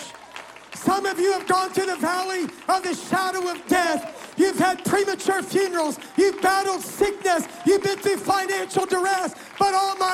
Some 0.75 1.07
of 1.07 1.19
you 1.19 1.33
have 1.33 1.47
gone 1.47 1.71
through 1.71 1.87
the 1.87 1.97
valley 1.97 2.43
of 2.69 2.83
the 2.83 2.95
shadow 2.95 3.51
of 3.51 3.67
death. 3.69 4.35
You've 4.37 4.59
had 4.59 4.85
premature 4.85 5.43
funerals. 5.43 5.99
You've 6.19 6.43
battled 6.43 6.83
sickness. 6.83 7.49
You've 7.65 7.83
been 7.83 7.99
through 7.99 8.19
financial 8.19 8.85
duress. 8.85 9.35
But 9.59 9.73
all 9.73 9.97
my 9.97 10.10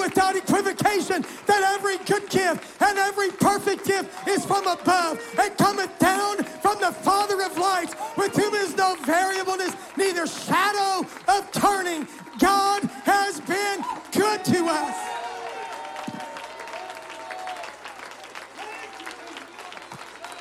without 0.00 0.36
equivocation 0.36 1.24
that 1.46 1.62
every 1.74 1.98
good 1.98 2.28
gift 2.30 2.82
and 2.82 2.98
every 2.98 3.30
perfect 3.30 3.86
gift 3.86 4.28
is 4.28 4.44
from 4.44 4.66
above 4.66 5.20
and 5.38 5.56
cometh 5.56 5.96
down 5.98 6.42
from 6.62 6.80
the 6.80 6.90
Father 6.90 7.42
of 7.42 7.56
lights, 7.56 7.94
with 8.16 8.34
whom 8.34 8.54
is 8.54 8.76
no 8.76 8.96
variableness, 9.04 9.74
neither 9.96 10.26
shadow 10.26 11.06
of 11.28 11.52
turning. 11.52 12.06
God 12.38 12.82
has 13.04 13.40
been 13.42 13.84
good 14.12 14.44
to 14.46 14.66
us. 14.66 14.96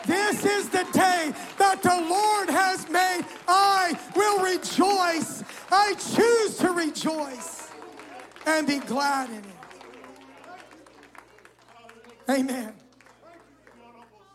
This 0.06 0.43
is 0.43 0.69
the 0.69 0.88
day 0.91 1.34
that 1.60 1.84
the 1.84 2.08
Lord 2.10 2.50
has 2.50 2.89
made. 2.89 3.26
I 3.48 3.95
will 4.15 4.43
rejoice 4.43 5.43
I 5.72 5.93
choose 5.93 6.58
to 6.58 6.72
rejoice 6.72 7.59
and 8.50 8.68
be 8.68 8.80
glad 8.80 9.30
in 9.30 9.38
it. 9.38 9.46
Amen. 12.30 12.74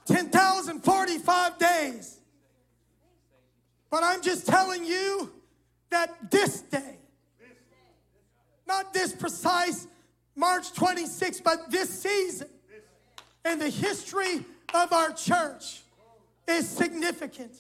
10,045 0.06 1.58
days. 1.58 2.18
But 3.90 4.02
I'm 4.02 4.22
just 4.22 4.46
telling 4.46 4.84
you 4.84 5.32
that 5.90 6.30
this 6.30 6.62
day, 6.62 6.98
not 8.66 8.94
this 8.94 9.12
precise 9.12 9.86
March 10.36 10.72
26th, 10.72 11.42
but 11.42 11.70
this 11.70 12.02
season 12.02 12.48
in 13.44 13.58
the 13.58 13.70
history 13.70 14.44
of 14.72 14.92
our 14.92 15.12
church 15.12 15.82
is 16.48 16.68
significant. 16.68 17.54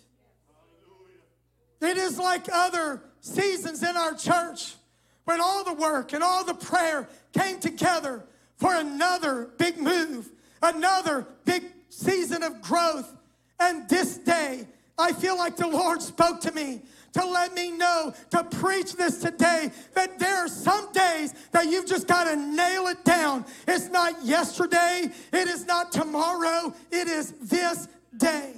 It 1.80 1.96
is 1.96 2.18
like 2.18 2.48
other 2.52 3.02
seasons 3.20 3.82
in 3.82 3.96
our 3.96 4.14
church 4.14 4.74
when 5.24 5.40
all 5.40 5.64
the 5.64 5.74
work 5.74 6.12
and 6.12 6.22
all 6.22 6.44
the 6.44 6.54
prayer 6.54 7.08
came 7.32 7.58
together 7.58 8.24
for 8.56 8.74
another 8.74 9.50
big 9.58 9.78
move, 9.78 10.30
another 10.62 11.26
big 11.44 11.64
season 11.88 12.42
of 12.42 12.60
growth. 12.62 13.12
And 13.58 13.88
this 13.88 14.18
day, 14.18 14.66
I 14.98 15.12
feel 15.12 15.36
like 15.36 15.56
the 15.56 15.68
Lord 15.68 16.02
spoke 16.02 16.40
to 16.42 16.52
me 16.52 16.82
to 17.14 17.24
let 17.24 17.54
me 17.54 17.70
know 17.70 18.12
to 18.30 18.44
preach 18.44 18.94
this 18.94 19.18
today 19.18 19.70
that 19.94 20.18
there 20.18 20.36
are 20.36 20.48
some 20.48 20.92
days 20.92 21.32
that 21.52 21.66
you've 21.66 21.86
just 21.86 22.06
got 22.06 22.24
to 22.24 22.36
nail 22.36 22.88
it 22.88 23.04
down. 23.04 23.44
It's 23.66 23.88
not 23.88 24.24
yesterday, 24.24 25.10
it 25.32 25.48
is 25.48 25.66
not 25.66 25.92
tomorrow, 25.92 26.74
it 26.90 27.08
is 27.08 27.32
this 27.42 27.88
day. 28.16 28.54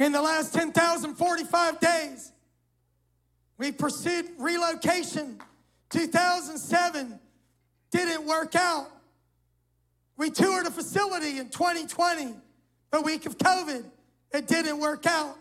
In 0.00 0.12
the 0.12 0.22
last 0.22 0.54
10,045 0.54 1.78
days, 1.78 2.32
we 3.58 3.70
pursued 3.70 4.30
relocation. 4.38 5.38
2007 5.90 7.20
didn't 7.90 8.26
work 8.26 8.56
out. 8.56 8.88
We 10.16 10.30
toured 10.30 10.66
a 10.66 10.70
facility 10.70 11.38
in 11.38 11.50
2020, 11.50 12.34
the 12.90 13.00
week 13.02 13.26
of 13.26 13.36
COVID. 13.36 13.84
It 14.32 14.48
didn't 14.48 14.80
work 14.80 15.04
out. 15.04 15.36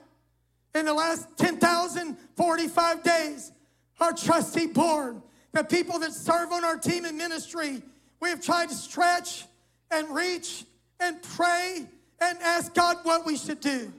In 0.76 0.86
the 0.86 0.94
last 0.94 1.26
10,045 1.38 3.04
days, 3.04 3.54
our 4.02 4.12
trustee 4.12 4.68
board, 4.68 5.22
the 5.54 5.64
people 5.64 6.00
that 6.00 6.12
serve 6.12 6.52
on 6.52 6.66
our 6.66 6.76
team 6.76 7.06
in 7.06 7.16
ministry, 7.16 7.82
we 8.20 8.30
have 8.30 8.42
tried 8.42 8.68
to 8.68 8.76
stretch 8.76 9.46
and 9.90 10.14
reach 10.14 10.66
and 11.00 11.22
pray 11.24 11.88
and 12.20 12.38
ask 12.40 12.74
God 12.74 12.98
what 13.04 13.26
we 13.26 13.38
should 13.38 13.62
do 13.62 13.94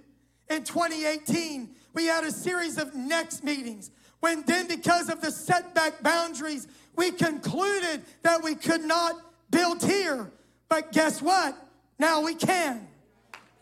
in 0.50 0.64
2018, 0.64 1.70
we 1.94 2.06
had 2.06 2.24
a 2.24 2.32
series 2.32 2.76
of 2.76 2.94
next 2.94 3.42
meetings. 3.44 3.90
When 4.18 4.42
then, 4.42 4.66
because 4.66 5.08
of 5.08 5.20
the 5.20 5.30
setback 5.30 6.02
boundaries, 6.02 6.68
we 6.96 7.12
concluded 7.12 8.02
that 8.22 8.42
we 8.42 8.54
could 8.54 8.82
not 8.82 9.14
build 9.50 9.82
here. 9.82 10.30
But 10.68 10.92
guess 10.92 11.22
what? 11.22 11.56
Now 11.98 12.20
we 12.22 12.34
can. 12.34 12.86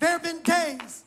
There 0.00 0.10
have 0.10 0.22
been 0.22 0.42
days 0.42 1.04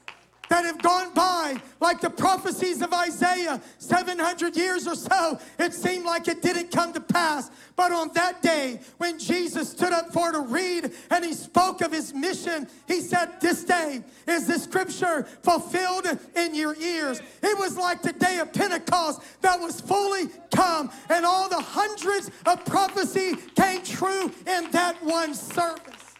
that 0.51 0.65
have 0.65 0.81
gone 0.81 1.13
by, 1.13 1.55
like 1.79 2.01
the 2.01 2.09
prophecies 2.09 2.81
of 2.81 2.91
Isaiah, 2.91 3.61
700 3.77 4.57
years 4.57 4.85
or 4.85 4.95
so, 4.95 5.39
it 5.57 5.73
seemed 5.73 6.03
like 6.03 6.27
it 6.27 6.41
didn't 6.41 6.71
come 6.71 6.91
to 6.91 6.99
pass. 6.99 7.49
But 7.77 7.93
on 7.93 8.11
that 8.15 8.41
day, 8.41 8.81
when 8.97 9.17
Jesus 9.17 9.69
stood 9.69 9.93
up 9.93 10.11
for 10.11 10.33
to 10.33 10.41
read 10.41 10.91
and 11.09 11.23
he 11.23 11.31
spoke 11.31 11.79
of 11.79 11.93
his 11.93 12.13
mission, 12.13 12.67
he 12.85 12.99
said, 12.99 13.39
This 13.39 13.63
day 13.63 14.03
is 14.27 14.45
the 14.45 14.59
scripture 14.59 15.23
fulfilled 15.41 16.05
in 16.35 16.53
your 16.53 16.75
ears. 16.75 17.21
It 17.41 17.57
was 17.57 17.77
like 17.77 18.01
the 18.01 18.11
day 18.11 18.39
of 18.39 18.51
Pentecost 18.51 19.21
that 19.39 19.57
was 19.57 19.79
fully 19.79 20.25
come, 20.53 20.91
and 21.09 21.25
all 21.25 21.47
the 21.47 21.61
hundreds 21.61 22.29
of 22.45 22.65
prophecy 22.65 23.37
came 23.55 23.83
true 23.83 24.29
in 24.45 24.69
that 24.71 25.01
one 25.01 25.33
service. 25.33 26.17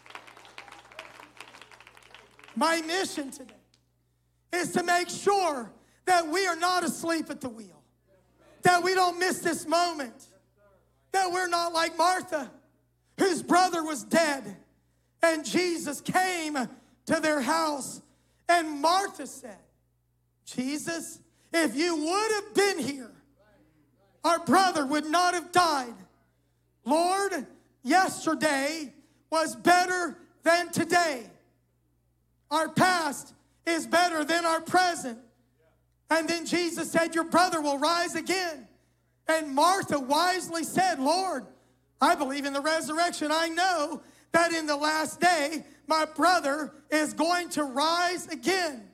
My 2.56 2.80
mission 2.80 3.30
today 3.30 3.61
is 4.52 4.72
to 4.72 4.82
make 4.82 5.08
sure 5.08 5.72
that 6.04 6.26
we 6.26 6.46
are 6.46 6.56
not 6.56 6.84
asleep 6.84 7.30
at 7.30 7.40
the 7.40 7.48
wheel, 7.48 7.82
that 8.62 8.82
we 8.82 8.94
don't 8.94 9.18
miss 9.18 9.38
this 9.40 9.66
moment, 9.66 10.26
that 11.12 11.30
we're 11.30 11.48
not 11.48 11.72
like 11.72 11.96
Martha, 11.96 12.50
whose 13.18 13.42
brother 13.42 13.82
was 13.84 14.04
dead, 14.04 14.56
and 15.22 15.44
Jesus 15.44 16.00
came 16.00 16.56
to 17.06 17.20
their 17.20 17.40
house. 17.40 18.02
And 18.48 18.80
Martha 18.80 19.26
said, 19.26 19.58
Jesus, 20.44 21.20
if 21.52 21.76
you 21.76 21.96
would 21.96 22.32
have 22.32 22.54
been 22.54 22.78
here, 22.78 23.10
our 24.24 24.44
brother 24.44 24.86
would 24.86 25.06
not 25.06 25.34
have 25.34 25.52
died. 25.52 25.94
Lord, 26.84 27.46
yesterday 27.82 28.92
was 29.30 29.54
better 29.56 30.16
than 30.42 30.70
today. 30.70 31.22
Our 32.50 32.68
past 32.68 33.34
is 33.66 33.86
better 33.86 34.24
than 34.24 34.44
our 34.44 34.60
present. 34.60 35.18
And 36.10 36.28
then 36.28 36.46
Jesus 36.46 36.90
said, 36.90 37.14
Your 37.14 37.24
brother 37.24 37.60
will 37.60 37.78
rise 37.78 38.14
again. 38.14 38.68
And 39.28 39.54
Martha 39.54 39.98
wisely 39.98 40.64
said, 40.64 40.98
Lord, 40.98 41.46
I 42.00 42.14
believe 42.14 42.44
in 42.44 42.52
the 42.52 42.60
resurrection. 42.60 43.30
I 43.30 43.48
know 43.48 44.02
that 44.32 44.52
in 44.52 44.66
the 44.66 44.76
last 44.76 45.20
day, 45.20 45.64
my 45.86 46.04
brother 46.04 46.72
is 46.90 47.14
going 47.14 47.48
to 47.50 47.64
rise 47.64 48.26
again. 48.28 48.88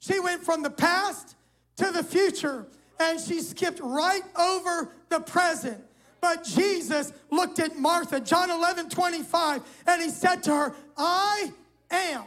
She 0.00 0.18
went 0.20 0.42
from 0.42 0.62
the 0.62 0.70
past 0.70 1.36
to 1.76 1.90
the 1.90 2.02
future 2.02 2.66
and 3.00 3.20
she 3.20 3.40
skipped 3.40 3.80
right 3.80 4.22
over 4.38 4.92
the 5.08 5.20
present. 5.20 5.82
But 6.20 6.44
Jesus 6.44 7.12
looked 7.30 7.58
at 7.58 7.76
Martha, 7.76 8.20
John 8.20 8.50
11, 8.50 8.88
25, 8.88 9.62
and 9.86 10.02
he 10.02 10.08
said 10.08 10.42
to 10.44 10.54
her, 10.54 10.74
I 10.96 11.52
am 11.90 12.24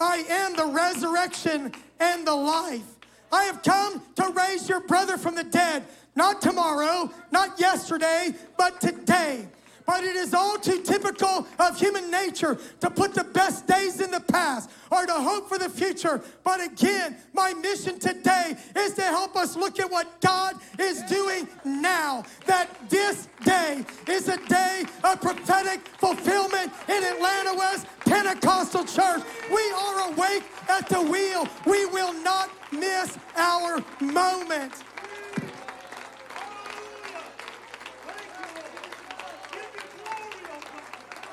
I 0.00 0.18
am 0.28 0.54
the 0.54 0.66
resurrection 0.66 1.72
and 1.98 2.26
the 2.26 2.34
life. 2.34 2.84
I 3.32 3.44
have 3.44 3.62
come 3.62 4.02
to 4.16 4.32
raise 4.34 4.68
your 4.68 4.80
brother 4.80 5.18
from 5.18 5.34
the 5.34 5.44
dead, 5.44 5.84
not 6.14 6.40
tomorrow, 6.40 7.10
not 7.30 7.58
yesterday, 7.58 8.34
but 8.56 8.80
today. 8.80 9.48
But 9.88 10.04
it 10.04 10.16
is 10.16 10.34
all 10.34 10.58
too 10.58 10.82
typical 10.82 11.46
of 11.58 11.80
human 11.80 12.10
nature 12.10 12.58
to 12.80 12.90
put 12.90 13.14
the 13.14 13.24
best 13.24 13.66
days 13.66 14.02
in 14.02 14.10
the 14.10 14.20
past 14.20 14.68
or 14.92 15.06
to 15.06 15.14
hope 15.14 15.48
for 15.48 15.56
the 15.56 15.70
future. 15.70 16.20
But 16.44 16.62
again, 16.62 17.16
my 17.32 17.54
mission 17.54 17.98
today 17.98 18.54
is 18.76 18.92
to 18.96 19.02
help 19.02 19.34
us 19.34 19.56
look 19.56 19.80
at 19.80 19.90
what 19.90 20.20
God 20.20 20.56
is 20.78 21.00
doing 21.04 21.48
now. 21.64 22.22
That 22.44 22.68
this 22.90 23.28
day 23.44 23.82
is 24.06 24.28
a 24.28 24.36
day 24.46 24.84
of 25.04 25.22
prophetic 25.22 25.80
fulfillment 25.96 26.70
in 26.86 27.02
Atlanta 27.02 27.54
West 27.54 27.86
Pentecostal 28.00 28.84
Church. 28.84 29.22
We 29.50 29.72
are 29.72 30.12
awake 30.12 30.44
at 30.68 30.86
the 30.90 31.00
wheel. 31.00 31.48
We 31.64 31.86
will 31.86 32.12
not 32.12 32.50
miss 32.70 33.16
our 33.36 33.82
moment. 34.02 34.74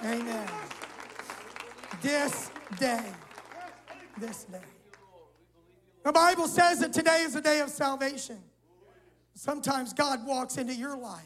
Amen. 0.06 0.48
This 2.04 2.52
day. 2.80 3.04
This 4.20 4.44
day. 4.44 4.60
The 6.04 6.12
Bible 6.12 6.48
says 6.48 6.80
that 6.82 6.94
today 6.94 7.22
is 7.22 7.36
a 7.36 7.42
day 7.42 7.60
of 7.62 7.72
salvation. 7.72 8.38
Sometimes 9.34 9.94
God 9.94 10.24
walks 10.24 10.58
into 10.58 10.76
your 10.76 10.96
life. 10.96 11.24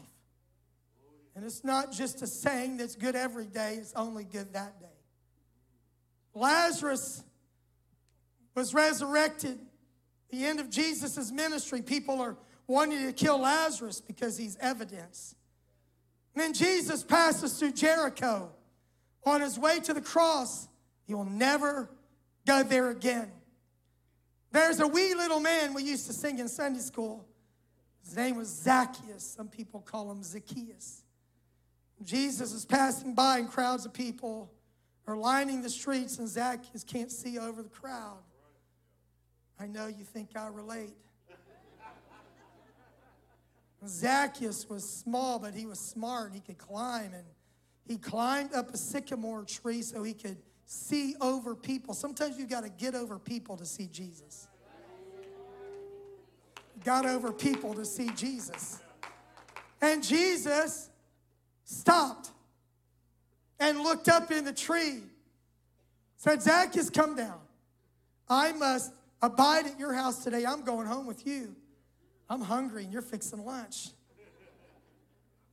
And 1.36 1.44
it's 1.44 1.62
not 1.62 1.92
just 1.92 2.22
a 2.22 2.26
saying 2.26 2.78
that's 2.78 2.96
good 2.96 3.14
every 3.14 3.44
day, 3.44 3.74
it's 3.74 3.92
only 3.92 4.24
good 4.24 4.54
that 4.54 4.80
day. 4.80 4.86
Lazarus 6.32 7.22
was 8.54 8.72
resurrected. 8.72 9.58
The 10.30 10.46
end 10.46 10.58
of 10.58 10.70
Jesus' 10.70 11.30
ministry, 11.30 11.82
people 11.82 12.18
are 12.22 12.38
wanting 12.66 13.04
to 13.04 13.12
kill 13.12 13.40
Lazarus 13.40 14.00
because 14.00 14.38
he's 14.38 14.56
evidence. 14.58 15.34
And 16.34 16.42
then 16.42 16.54
Jesus 16.54 17.02
passes 17.02 17.58
through 17.58 17.72
Jericho 17.72 18.52
on 19.24 19.40
his 19.40 19.58
way 19.58 19.80
to 19.80 19.94
the 19.94 20.00
cross, 20.00 20.68
he 21.06 21.14
will 21.14 21.24
never 21.24 21.90
go 22.46 22.62
there 22.62 22.90
again. 22.90 23.30
There's 24.52 24.80
a 24.80 24.86
wee 24.86 25.14
little 25.14 25.40
man 25.40 25.74
we 25.74 25.82
used 25.82 26.06
to 26.06 26.12
sing 26.12 26.38
in 26.38 26.48
Sunday 26.48 26.80
school. 26.80 27.26
His 28.04 28.16
name 28.16 28.36
was 28.36 28.48
Zacchaeus. 28.48 29.24
Some 29.24 29.48
people 29.48 29.80
call 29.80 30.10
him 30.10 30.22
Zacchaeus. 30.22 31.02
Jesus 32.02 32.52
is 32.52 32.64
passing 32.64 33.14
by, 33.14 33.38
and 33.38 33.50
crowds 33.50 33.84
of 33.84 33.92
people 33.92 34.50
are 35.06 35.16
lining 35.16 35.62
the 35.62 35.68
streets, 35.68 36.18
and 36.18 36.26
Zacchaeus 36.26 36.82
can't 36.82 37.12
see 37.12 37.38
over 37.38 37.62
the 37.62 37.68
crowd. 37.68 38.18
I 39.58 39.66
know 39.66 39.86
you 39.86 40.04
think 40.04 40.30
I 40.34 40.46
relate. 40.48 40.96
Zacchaeus 43.86 44.68
was 44.68 44.88
small, 44.88 45.38
but 45.38 45.54
he 45.54 45.66
was 45.66 45.78
smart. 45.78 46.32
He 46.32 46.40
could 46.40 46.58
climb, 46.58 47.12
and 47.14 47.24
he 47.90 47.96
climbed 47.96 48.54
up 48.54 48.72
a 48.72 48.76
sycamore 48.76 49.42
tree 49.42 49.82
so 49.82 50.04
he 50.04 50.14
could 50.14 50.36
see 50.64 51.16
over 51.20 51.56
people. 51.56 51.92
Sometimes 51.92 52.38
you've 52.38 52.48
got 52.48 52.62
to 52.62 52.68
get 52.68 52.94
over 52.94 53.18
people 53.18 53.56
to 53.56 53.66
see 53.66 53.88
Jesus. 53.88 54.46
Got 56.84 57.04
over 57.04 57.32
people 57.32 57.74
to 57.74 57.84
see 57.84 58.08
Jesus. 58.10 58.78
And 59.82 60.04
Jesus 60.04 60.88
stopped 61.64 62.30
and 63.58 63.80
looked 63.80 64.08
up 64.08 64.30
in 64.30 64.44
the 64.44 64.52
tree. 64.52 65.02
Said, 66.14 66.42
Zacchaeus, 66.42 66.90
come 66.90 67.16
down. 67.16 67.40
I 68.28 68.52
must 68.52 68.92
abide 69.20 69.66
at 69.66 69.80
your 69.80 69.94
house 69.94 70.22
today. 70.22 70.44
I'm 70.46 70.62
going 70.62 70.86
home 70.86 71.08
with 71.08 71.26
you. 71.26 71.56
I'm 72.28 72.42
hungry 72.42 72.84
and 72.84 72.92
you're 72.92 73.02
fixing 73.02 73.44
lunch. 73.44 73.88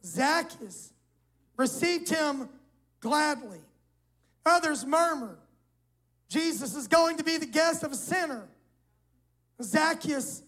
Zacchaeus 0.05 0.93
received 1.57 2.09
him 2.09 2.47
gladly. 2.99 3.59
Others 4.45 4.85
murmured, 4.85 5.39
Jesus 6.29 6.75
is 6.75 6.87
going 6.87 7.17
to 7.17 7.23
be 7.23 7.37
the 7.37 7.45
guest 7.45 7.83
of 7.83 7.91
a 7.91 7.95
sinner. 7.95 8.47
Zacchaeus 9.61 10.43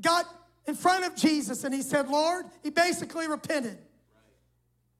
got 0.00 0.26
in 0.66 0.74
front 0.74 1.04
of 1.04 1.16
Jesus 1.16 1.64
and 1.64 1.74
he 1.74 1.82
said, 1.82 2.08
Lord, 2.08 2.46
he 2.62 2.70
basically 2.70 3.26
repented. 3.26 3.78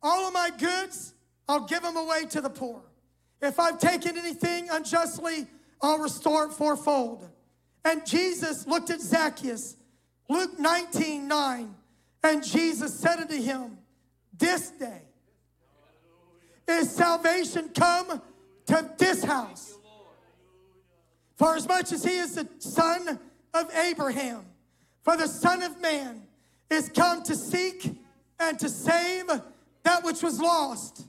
All 0.02 0.26
of 0.26 0.34
my 0.34 0.50
goods, 0.58 1.14
I'll 1.48 1.66
give 1.66 1.82
them 1.82 1.96
away 1.96 2.24
to 2.30 2.40
the 2.40 2.50
poor. 2.50 2.82
If 3.40 3.58
I've 3.58 3.78
taken 3.78 4.16
anything 4.16 4.68
unjustly, 4.70 5.46
I'll 5.80 5.98
restore 5.98 6.46
it 6.46 6.52
fourfold. 6.52 7.28
And 7.84 8.06
Jesus 8.06 8.66
looked 8.66 8.90
at 8.90 9.00
Zacchaeus, 9.00 9.76
Luke 10.28 10.58
19 10.58 11.26
9, 11.26 11.74
and 12.22 12.44
Jesus 12.44 12.94
said 12.94 13.18
unto 13.18 13.40
him, 13.40 13.78
This 14.36 14.70
day 14.70 15.02
is 16.72 16.90
salvation 16.90 17.70
come 17.74 18.20
to 18.66 18.90
this 18.98 19.24
house. 19.24 19.74
For 21.36 21.56
as 21.56 21.66
much 21.66 21.92
as 21.92 22.04
he 22.04 22.16
is 22.16 22.34
the 22.34 22.48
son 22.58 23.18
of 23.54 23.74
Abraham, 23.74 24.44
for 25.02 25.16
the 25.16 25.26
Son 25.26 25.62
of 25.62 25.80
Man 25.80 26.22
is 26.70 26.88
come 26.88 27.22
to 27.24 27.34
seek 27.34 27.96
and 28.38 28.58
to 28.58 28.68
save 28.68 29.26
that 29.82 30.04
which 30.04 30.22
was 30.22 30.40
lost. 30.40 31.06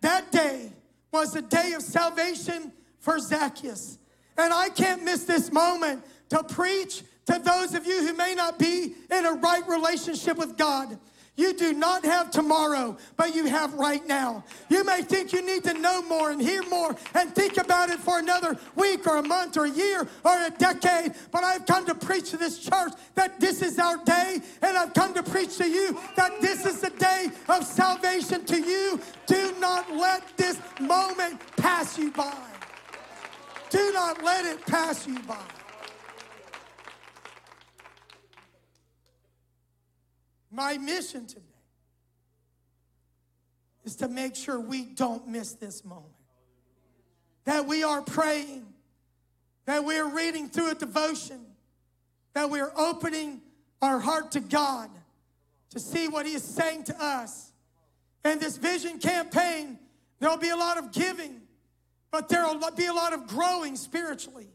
That 0.00 0.32
day 0.32 0.72
was 1.12 1.34
a 1.36 1.42
day 1.42 1.72
of 1.72 1.82
salvation 1.82 2.72
for 2.98 3.18
Zacchaeus. 3.18 3.98
And 4.38 4.52
I 4.52 4.68
can't 4.68 5.04
miss 5.04 5.24
this 5.24 5.52
moment 5.52 6.04
to 6.30 6.42
preach 6.42 7.02
to 7.26 7.38
those 7.38 7.74
of 7.74 7.86
you 7.86 8.06
who 8.06 8.14
may 8.14 8.34
not 8.34 8.58
be 8.58 8.94
in 9.10 9.26
a 9.26 9.32
right 9.32 9.66
relationship 9.68 10.36
with 10.36 10.56
God. 10.56 10.98
You 11.36 11.52
do 11.52 11.74
not 11.74 12.04
have 12.04 12.30
tomorrow, 12.30 12.96
but 13.16 13.34
you 13.34 13.44
have 13.46 13.74
right 13.74 14.04
now. 14.06 14.42
You 14.70 14.84
may 14.84 15.02
think 15.02 15.32
you 15.34 15.44
need 15.44 15.64
to 15.64 15.74
know 15.74 16.00
more 16.02 16.30
and 16.30 16.40
hear 16.40 16.62
more 16.64 16.96
and 17.14 17.34
think 17.34 17.58
about 17.58 17.90
it 17.90 17.98
for 17.98 18.18
another 18.18 18.58
week 18.74 19.06
or 19.06 19.18
a 19.18 19.22
month 19.22 19.58
or 19.58 19.66
a 19.66 19.70
year 19.70 20.08
or 20.24 20.46
a 20.46 20.50
decade, 20.50 21.12
but 21.30 21.44
I've 21.44 21.66
come 21.66 21.84
to 21.86 21.94
preach 21.94 22.30
to 22.30 22.38
this 22.38 22.58
church 22.58 22.92
that 23.14 23.38
this 23.38 23.60
is 23.60 23.78
our 23.78 23.98
day, 24.04 24.40
and 24.62 24.78
I've 24.78 24.94
come 24.94 25.12
to 25.12 25.22
preach 25.22 25.58
to 25.58 25.68
you 25.68 25.98
that 26.16 26.40
this 26.40 26.64
is 26.64 26.80
the 26.80 26.90
day 26.90 27.28
of 27.48 27.64
salvation 27.64 28.44
to 28.46 28.56
you. 28.56 28.98
Do 29.26 29.54
not 29.60 29.94
let 29.94 30.36
this 30.38 30.58
moment 30.80 31.40
pass 31.56 31.98
you 31.98 32.10
by. 32.12 32.34
Do 33.68 33.92
not 33.92 34.22
let 34.24 34.46
it 34.46 34.64
pass 34.66 35.06
you 35.06 35.18
by. 35.20 35.55
My 40.50 40.78
mission 40.78 41.26
today 41.26 41.42
is 43.84 43.96
to 43.96 44.08
make 44.08 44.36
sure 44.36 44.60
we 44.60 44.84
don't 44.84 45.28
miss 45.28 45.52
this 45.54 45.84
moment. 45.84 46.06
That 47.44 47.66
we 47.66 47.84
are 47.84 48.02
praying, 48.02 48.66
that 49.66 49.84
we 49.84 49.96
are 49.98 50.08
reading 50.08 50.48
through 50.48 50.72
a 50.72 50.74
devotion, 50.74 51.40
that 52.34 52.50
we 52.50 52.60
are 52.60 52.72
opening 52.76 53.40
our 53.80 53.98
heart 53.98 54.32
to 54.32 54.40
God 54.40 54.90
to 55.70 55.78
see 55.78 56.08
what 56.08 56.26
He 56.26 56.34
is 56.34 56.42
saying 56.42 56.84
to 56.84 57.02
us. 57.02 57.52
And 58.24 58.40
this 58.40 58.56
vision 58.56 58.98
campaign, 58.98 59.78
there'll 60.18 60.36
be 60.36 60.48
a 60.48 60.56
lot 60.56 60.78
of 60.78 60.90
giving, 60.90 61.42
but 62.10 62.28
there'll 62.28 62.58
be 62.76 62.86
a 62.86 62.92
lot 62.92 63.12
of 63.12 63.26
growing 63.28 63.76
spiritually. 63.76 64.48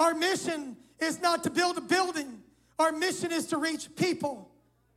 Our 0.00 0.14
mission 0.14 0.76
is 0.98 1.20
not 1.20 1.44
to 1.44 1.50
build 1.50 1.76
a 1.76 1.82
building, 1.82 2.42
our 2.78 2.92
mission 2.92 3.32
is 3.32 3.46
to 3.48 3.58
reach 3.58 3.94
people. 3.96 4.47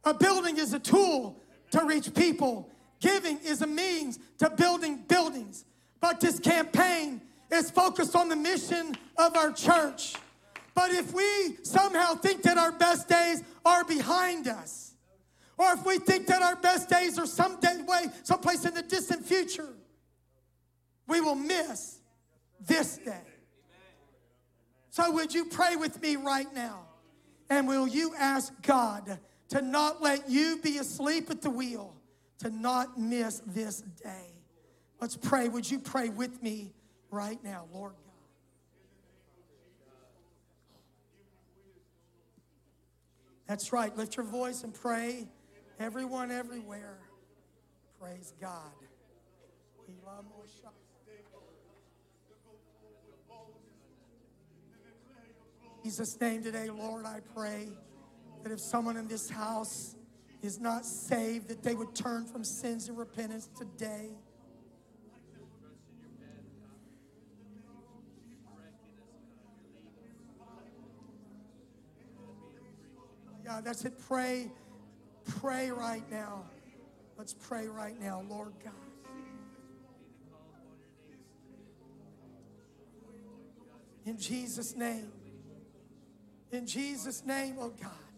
A 0.04 0.14
building 0.14 0.58
is 0.58 0.74
a 0.74 0.80
tool 0.80 1.42
to 1.72 1.86
reach 1.86 2.14
people. 2.14 2.70
Giving 3.00 3.40
is 3.40 3.62
a 3.62 3.68
means 3.68 4.20
to 4.40 4.50
building 4.50 5.04
buildings. 5.08 5.66
But 6.00 6.20
this 6.20 6.40
campaign 6.40 7.22
is 7.52 7.70
focused 7.70 8.16
on 8.16 8.30
the 8.30 8.36
mission 8.36 8.96
of 9.18 9.36
our 9.36 9.52
church. 9.52 10.16
But 10.74 10.92
if 10.92 11.14
we 11.14 11.58
somehow 11.64 12.16
think 12.16 12.44
that 12.44 12.58
our 12.58 12.72
best 12.72 13.08
days 13.08 13.44
are 13.66 13.84
behind 13.84 14.48
us, 14.48 14.94
or 15.58 15.74
if 15.74 15.86
we 15.86 16.00
think 16.00 16.28
that 16.28 16.42
our 16.42 16.56
best 16.56 16.90
days 16.90 17.20
are 17.20 17.28
some 17.28 17.60
way, 17.86 18.06
someplace 18.24 18.66
in 18.66 18.74
the 18.74 18.82
distant 18.82 19.26
future, 19.26 19.70
we 21.08 21.22
will 21.22 21.36
miss 21.36 22.00
this 22.60 22.98
day. 22.98 23.22
So, 24.90 25.12
would 25.12 25.34
you 25.34 25.46
pray 25.46 25.76
with 25.76 26.02
me 26.02 26.16
right 26.16 26.54
now? 26.54 26.82
And 27.50 27.68
will 27.68 27.88
you 27.88 28.14
ask 28.18 28.54
God? 28.62 29.20
To 29.52 29.62
not 29.62 30.02
let 30.02 30.30
you 30.30 30.60
be 30.64 30.78
asleep 30.78 31.30
at 31.30 31.42
the 31.42 31.50
wheel, 31.50 31.94
to 32.40 32.50
not 32.50 32.98
miss 32.98 33.42
this 33.46 33.82
day. 34.02 34.34
Let's 35.02 35.18
pray. 35.18 35.50
Would 35.50 35.70
you 35.70 35.78
pray 35.78 36.08
with 36.08 36.42
me 36.42 36.72
right 37.10 37.38
now, 37.44 37.66
Lord 37.74 37.92
God? 37.92 38.12
That's 43.46 43.74
right. 43.74 43.96
Lift 43.98 44.16
your 44.16 44.26
voice 44.26 44.64
and 44.64 44.74
pray. 44.74 45.28
Everyone, 45.80 46.32
everywhere. 46.32 47.00
Praise 48.00 48.34
God. 48.40 48.72
Jesus' 55.84 56.18
name 56.22 56.44
today, 56.44 56.70
Lord, 56.70 57.06
I 57.06 57.20
pray 57.36 57.68
that 58.44 58.52
if 58.52 58.60
someone 58.60 58.98
in 58.98 59.08
this 59.08 59.30
house 59.30 59.96
is 60.42 60.60
not 60.60 60.86
saved, 60.86 61.48
that 61.48 61.62
they 61.64 61.76
would 61.76 61.94
turn 61.94 62.26
from 62.26 62.44
sins 62.44 62.90
and 62.90 62.98
repentance 62.98 63.50
today. 63.58 64.10
God, 73.46 73.66
that's 73.66 73.84
it. 73.86 73.94
Pray, 74.08 74.50
pray 75.40 75.72
right 75.72 76.10
now. 76.10 76.46
Let's 77.18 77.34
pray 77.34 77.68
right 77.68 78.00
now, 78.00 78.24
Lord 78.30 78.54
God. 78.64 78.74
In 84.06 84.18
Jesus' 84.18 84.76
name. 84.76 85.12
In 86.52 86.66
Jesus' 86.66 87.26
name, 87.26 87.58
oh 87.60 87.70
God. 87.70 88.11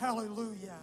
Hallelujah. 0.00 0.78